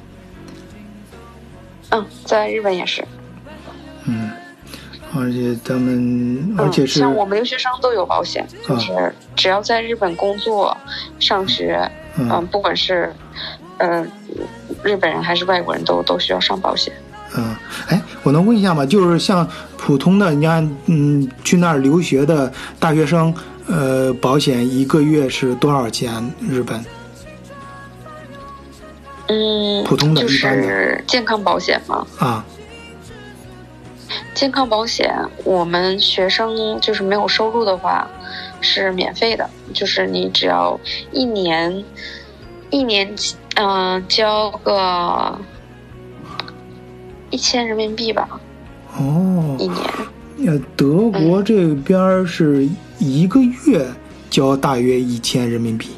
[1.91, 3.03] 嗯，在日本也是。
[4.05, 4.31] 嗯，
[5.13, 10.75] 而且他们，而且嗯、是，像我们留学生都有保险，就嗯是只要在日本工作、
[11.19, 11.79] 上学，
[12.17, 13.13] 嗯、嗯不管是
[13.77, 14.05] 呃
[14.83, 16.91] 日本人还是外国人都都需要上保险。
[17.37, 17.55] 嗯，
[17.87, 18.85] 哎，我能问一下吗？
[18.85, 23.33] 就是像普通的，你看，嗯，去那儿留学的大学生，
[23.67, 26.11] 呃，保险一个月是多少钱？
[26.41, 26.83] 日本？
[29.27, 32.05] 嗯，普通的就一般的是健康保险吗。
[32.19, 32.45] 啊，
[34.33, 35.13] 健康保险，
[35.43, 38.07] 我们学生就是没有收入的话
[38.59, 40.79] 是免费的，就是你只要
[41.11, 41.83] 一年
[42.69, 43.07] 一年
[43.55, 45.39] 嗯、呃交个
[47.29, 48.27] 一千人民币吧，
[48.97, 49.81] 哦一，年。
[50.47, 52.67] 呃，德国这边是
[52.97, 53.85] 一个月
[54.29, 55.89] 交大约一千人民币，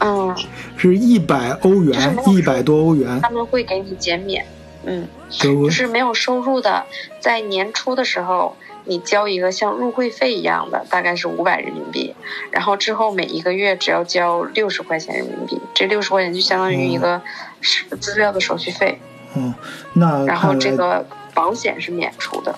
[0.00, 0.34] 嗯，
[0.76, 3.30] 是一百欧元一百多欧元他。
[3.30, 4.44] 们会给你减免。
[4.84, 6.84] 嗯，就是没有收入的，
[7.20, 12.14] 在年初的时候，你交一个像入会费一样的，大概是五百人民币，
[12.52, 17.20] 然后之后每一个月只要交六十块钱人民币，这六十块钱就相当于一个
[17.60, 18.98] 是资料的手续费，
[19.36, 19.52] 嗯，
[19.94, 22.54] 那然后这个保险是免除的。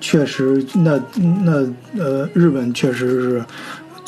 [0.00, 1.00] 确实，那
[1.44, 1.52] 那
[2.02, 3.44] 呃，日本确实是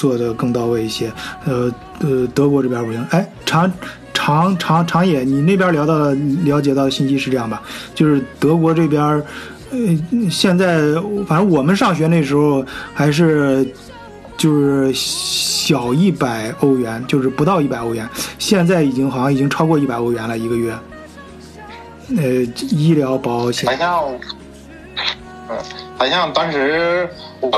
[0.00, 1.12] 做的更到位一些。
[1.44, 1.70] 呃
[2.00, 3.06] 呃，德国这边不行。
[3.10, 3.70] 哎，长
[4.14, 7.60] 长长长野，你那边聊到的了解到的信息是这样吧？
[7.94, 9.02] 就是德国这边，
[9.70, 9.78] 呃，
[10.30, 10.78] 现在
[11.26, 13.70] 反正我们上学那时候还是
[14.38, 18.08] 就是小一百欧元，就是不到一百欧元。
[18.38, 20.72] 现在已经好像已经超过一百欧元了一个月。
[22.16, 22.24] 呃，
[22.70, 24.04] 医疗保险好像，
[25.48, 25.56] 嗯，
[25.98, 27.08] 好像当时
[27.40, 27.50] 我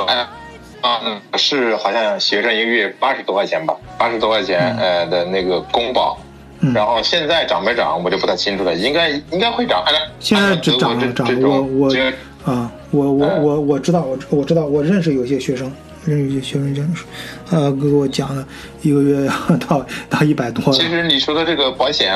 [0.83, 1.21] 嗯。
[1.39, 6.19] 是好像学生一个月八十多块钱吧，八十多块钱呃的那个公保，
[6.61, 6.73] 嗯。
[6.75, 9.85] 然后现在涨没涨我就不太清楚了，应该应该会涨，
[10.21, 12.13] 现在按照德国这涨了涨我我这个
[12.45, 13.43] 啊，我我嗯。
[13.43, 15.73] 我我知道，我我知道，我认识有些学生，
[16.05, 17.09] 认识有些学生这样说，
[17.51, 18.47] 呃，给我讲了
[18.83, 22.15] 一个月要到到一百多其，实你说的这个保险，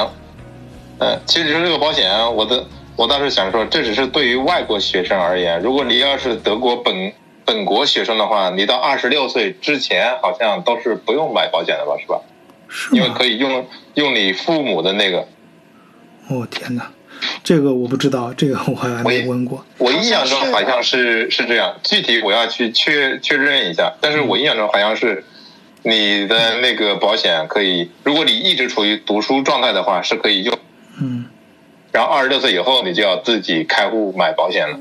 [0.98, 2.64] 呃，其实你说这个保险，我的
[2.96, 5.60] 我倒是想说，这只是对于外国学生而言。
[5.60, 7.12] 如果你要是德国本
[7.46, 12.20] 本国学生的话，你到二十六岁之前好像都是不用买保险的吧，是吧？
[12.92, 13.24] 因为可？
[13.24, 15.26] 以用用你父母的那个。
[16.28, 16.90] 哦天哪，
[17.44, 19.64] 这个我不知道，这个我还没问过。
[19.78, 23.94] 我印象中好像是是这样，具体我要去确确认一下。
[24.00, 25.24] 但是我印象中好像是
[25.84, 30.58] 你的那个保险可以，如果你一直处于读书状态的话，是可以用。
[31.00, 31.26] 嗯，
[31.92, 34.76] 然后二十六岁以后，你就要自己开户买保险了。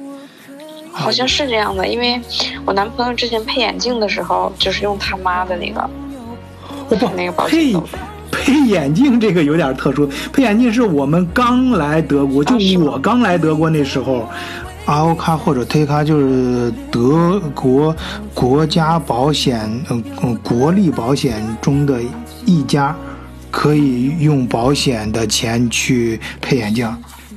[0.98, 2.20] 好像是这样的，因为
[2.66, 5.82] 我男朋友之前配眼镜的时候，就是用他妈的那个
[6.90, 7.96] 哦不那个保，配险都是。
[8.32, 14.28] 配眼镜这个有点特殊，配眼镜是我们刚来德国，就我刚来德国那时候。
[14.86, 17.96] 阿欧卡或者推卡就是德国
[18.36, 22.00] 国家保险，嗯嗯，国立保险中的
[22.46, 22.96] 一家，
[23.50, 26.88] 可以用保险的钱去配眼镜。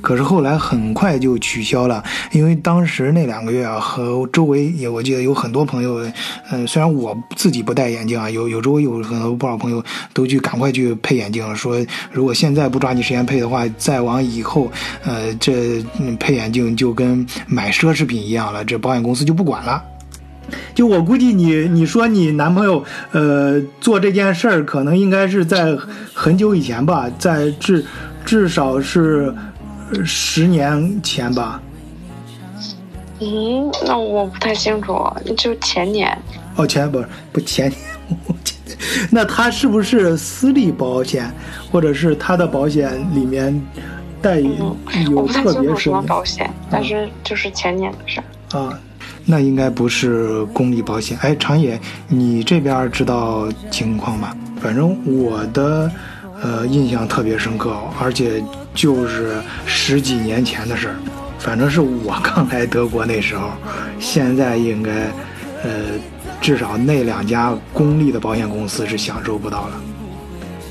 [0.01, 6.01] 可是后来很快就取消了，因为当时那两个月啊，和周围也我记得有很多朋友，
[6.51, 9.83] 嗯、虽然我自己不戴眼镜啊，有有周围有很多不少朋友
[10.13, 11.77] 都去赶快去配眼镜，说
[12.11, 14.71] 如果现在不抓紧时间配的话，再往以后，
[15.03, 19.83] 呃，这嗯配眼镜就跟买奢侈品一样了，这保险公司就不管了。
[20.73, 25.77] 就我估计你，你说你男朋友呃做这件事儿，可能应该是在
[26.13, 27.85] 很久以前吧，在至
[28.25, 29.31] 至少是
[30.05, 31.61] 十年前吧。
[33.19, 34.97] 嗯，那我不太清楚，
[35.37, 36.17] 就前年。
[36.55, 37.79] 哦，前不是不前年，
[39.09, 41.29] 那他是不是私立保险，
[41.71, 43.61] 或者是他的保险里面
[44.21, 48.59] 带有特别什么保险，但是就是前年的事儿。
[48.59, 48.79] 啊？
[49.25, 51.17] 那应该不是公立保险。
[51.21, 54.35] 哎，长野，你这边知道情况吗？
[54.59, 55.91] 反正我的
[56.41, 58.43] 呃印象特别深刻，而且
[58.73, 60.95] 就是十几年前的事儿。
[61.37, 63.49] 反正是我刚来德国那时候，
[63.99, 64.91] 现在应该
[65.63, 65.71] 呃
[66.41, 69.81] 至少那两家公立的保险公司是享受不到了。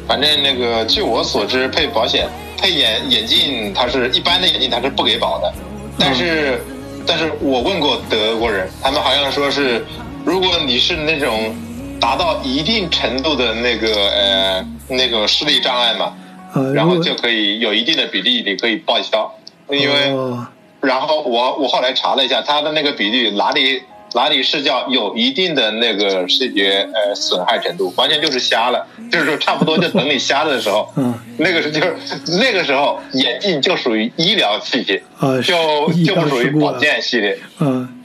[0.07, 2.28] 反正那个，据我所知，配保险
[2.59, 5.53] 配眼眼镜，它是一般的眼镜它是不给保的。
[5.99, 6.61] 但是，
[7.07, 9.84] 但是我问过德国人，他们好像说是，
[10.24, 11.55] 如果你是那种
[11.99, 16.12] 达到一定程度的那个呃那个视力障碍嘛，
[16.59, 19.32] 呃，然后就可以有一定的比例你可以报销，
[19.70, 20.46] 因为哦。
[20.80, 23.82] 然后我我后来查了一下，它的那个比例哪里
[24.14, 31.12] 哪里是叫有一定的那个视觉呃损害程度，完全就是瞎了，就是说差不多就等你瞎了的时候，嗯。
[31.38, 31.96] 那个时候就是
[32.38, 38.02] 那个时候眼镜就属于医疗器械，呃就就不属于保健系列，嗯。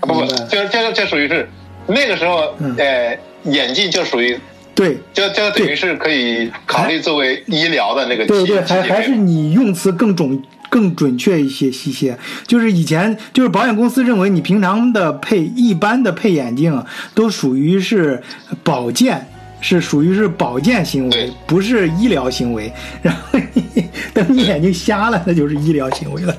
[0.00, 1.48] 不不，就就就属于是
[1.86, 2.74] 那个时候嗯。
[2.78, 4.40] 呃眼镜就属于
[4.74, 12.18] 对就就等于是可以考虑作为医疗的那个对对，还还是你用词更准更准确一些一些。
[12.46, 18.22] 就是以前就是保险公司认为你平常的配一般的配眼镜都属于是
[18.62, 19.28] 保健。
[19.66, 22.70] 是属于是保健行为，不是医疗行为。
[23.00, 26.36] 然后你等你眼睛瞎了，那就是医疗行为了。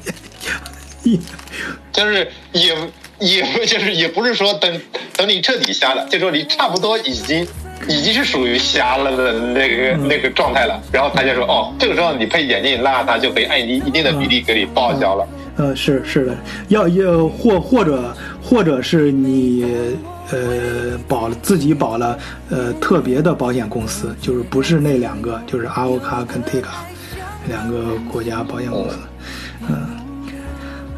[1.92, 2.76] 就是也
[3.18, 4.80] 也就是也不是说等
[5.18, 7.48] 等你彻底瞎了，就说你差不多已经
[7.88, 10.08] 已经是属于瞎了的那个、嗯。
[10.08, 15.28] 那个状态了，然后他就说哦，这个时候你配眼镜，那他就可以按一一定的比例给你报销了。
[15.58, 16.36] 呃，是是的，
[16.70, 19.66] 要要或或者或者是你
[20.32, 22.18] 呃保了自己保了
[22.50, 26.66] 呃特别的保险公司，就是不是那两个，就是阿欧卡跟 Tega
[27.48, 28.98] 两个国家保险公司，
[29.70, 29.88] 嗯。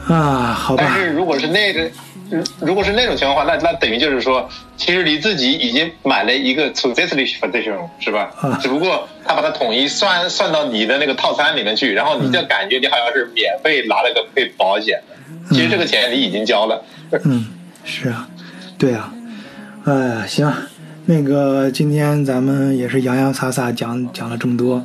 [0.07, 0.85] 啊，好吧。
[0.87, 1.91] 但，是如果是那个，
[2.29, 8.31] 如如果是那种情况的话，那那等于就是说，其实你自己已经买了一个 zusätzlich Versicherung 是吧？
[8.41, 15.55] 啊只不过他把它统一算算到你的那个套餐里面去，然后你就感觉你好像是免费拿了个配保险的。
[15.55, 16.83] 其实这个钱你已经交了。
[17.23, 17.47] 嗯，
[17.85, 18.27] 是啊，
[18.77, 19.13] 对啊，
[19.85, 20.51] 哎，行，
[21.05, 24.83] 那个今天咱们也是洋洋洒洒讲讲了这么多。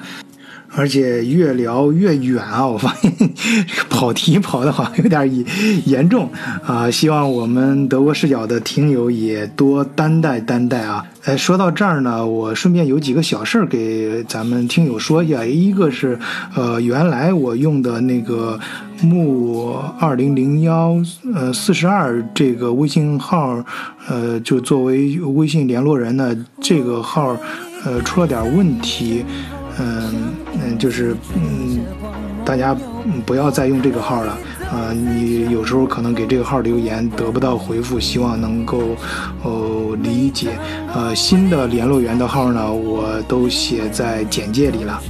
[0.75, 2.65] 而且越聊越远啊！
[2.67, 5.45] 我发现这个跑题跑的好像有点严
[5.85, 6.31] 严重
[6.65, 6.91] 啊！
[6.91, 11.05] 希望我们德国视角的听友也多担待担待啊！
[11.25, 15.45] 哎，说到这儿呢，我顺便有几个小事儿给咱们听友说一下。
[15.45, 16.19] 一个是，
[16.55, 18.59] 呃，原来我用的那个
[19.03, 20.97] 木二零零幺
[21.35, 23.63] 呃四十二这个微信号，
[24.09, 27.37] 呃，就作为微信联络人呢，这个号
[27.85, 29.25] 呃出了点问题。
[29.79, 31.81] 嗯嗯，就是嗯，
[32.45, 32.77] 大家
[33.25, 34.33] 不要再用这个号了
[34.71, 34.93] 啊！
[34.93, 38.97] 你有时候可能给这个号留言得不到回复，希望能够
[39.43, 40.59] 哦理解。
[40.95, 45.01] 呃，新的联络员的号呢，我都写在简介里了。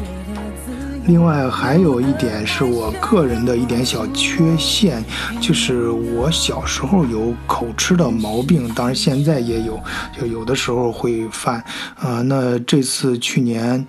[1.06, 5.04] 另外还有一点是我个人的一点小缺陷，
[5.40, 9.80] 就是我小时候有口吃的毛病，当然现在也有，
[10.16, 11.56] 就有的时候会犯。
[11.98, 13.84] 啊，那这次去年。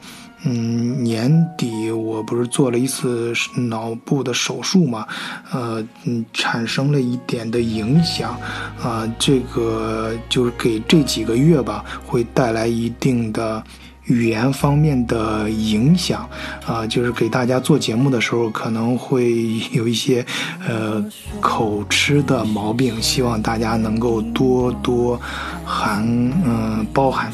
[0.46, 5.08] 嗯，年底我不是做了一次脑部的手术嘛，
[5.52, 8.38] 呃，嗯，产生了一点的影响，
[8.82, 13.64] 啊，这个就是给这几个月吧，会带来一定的
[14.06, 16.30] 语言方面的影响，
[16.66, 20.26] 啊，就是给大家做节目的时候可能会有一些
[20.68, 21.02] 呃
[21.39, 25.18] 口吃的毛病，希望大家能够多多
[25.64, 26.04] 含
[26.46, 27.32] 嗯包涵。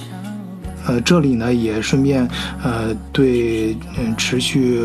[0.87, 2.27] 呃，这里呢也顺便
[2.63, 4.79] 呃对嗯持续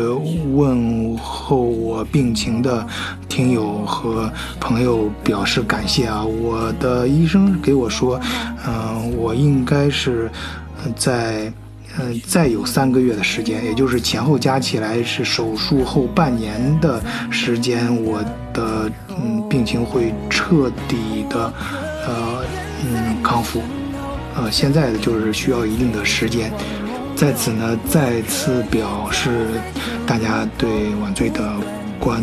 [0.53, 2.85] 问候我病情的
[3.27, 6.23] 听友和朋友表示感谢啊！
[6.23, 8.19] 我的医生给我说，
[8.67, 10.29] 嗯，我应该是
[10.95, 11.51] 在
[11.97, 18.21] 嗯再有三个月的时间，也就是前后加起来是手术后半年的时间，我
[18.53, 21.51] 的嗯病情会彻底的
[22.05, 22.43] 呃
[22.83, 23.61] 嗯康复。
[24.35, 26.51] 呃，现在就是需要一定的时间，
[27.15, 29.47] 在此呢再次表示
[30.05, 30.69] 大家对
[31.01, 31.53] 晚醉的
[31.99, 32.21] 关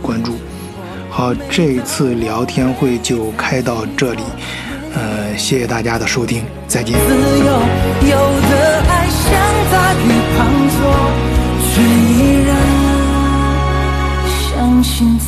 [0.00, 0.36] 关注。
[1.10, 4.22] 好，这一次聊天会就开到这里，
[4.94, 6.96] 呃，谢谢大家的收听，再见。
[14.80, 15.27] 滂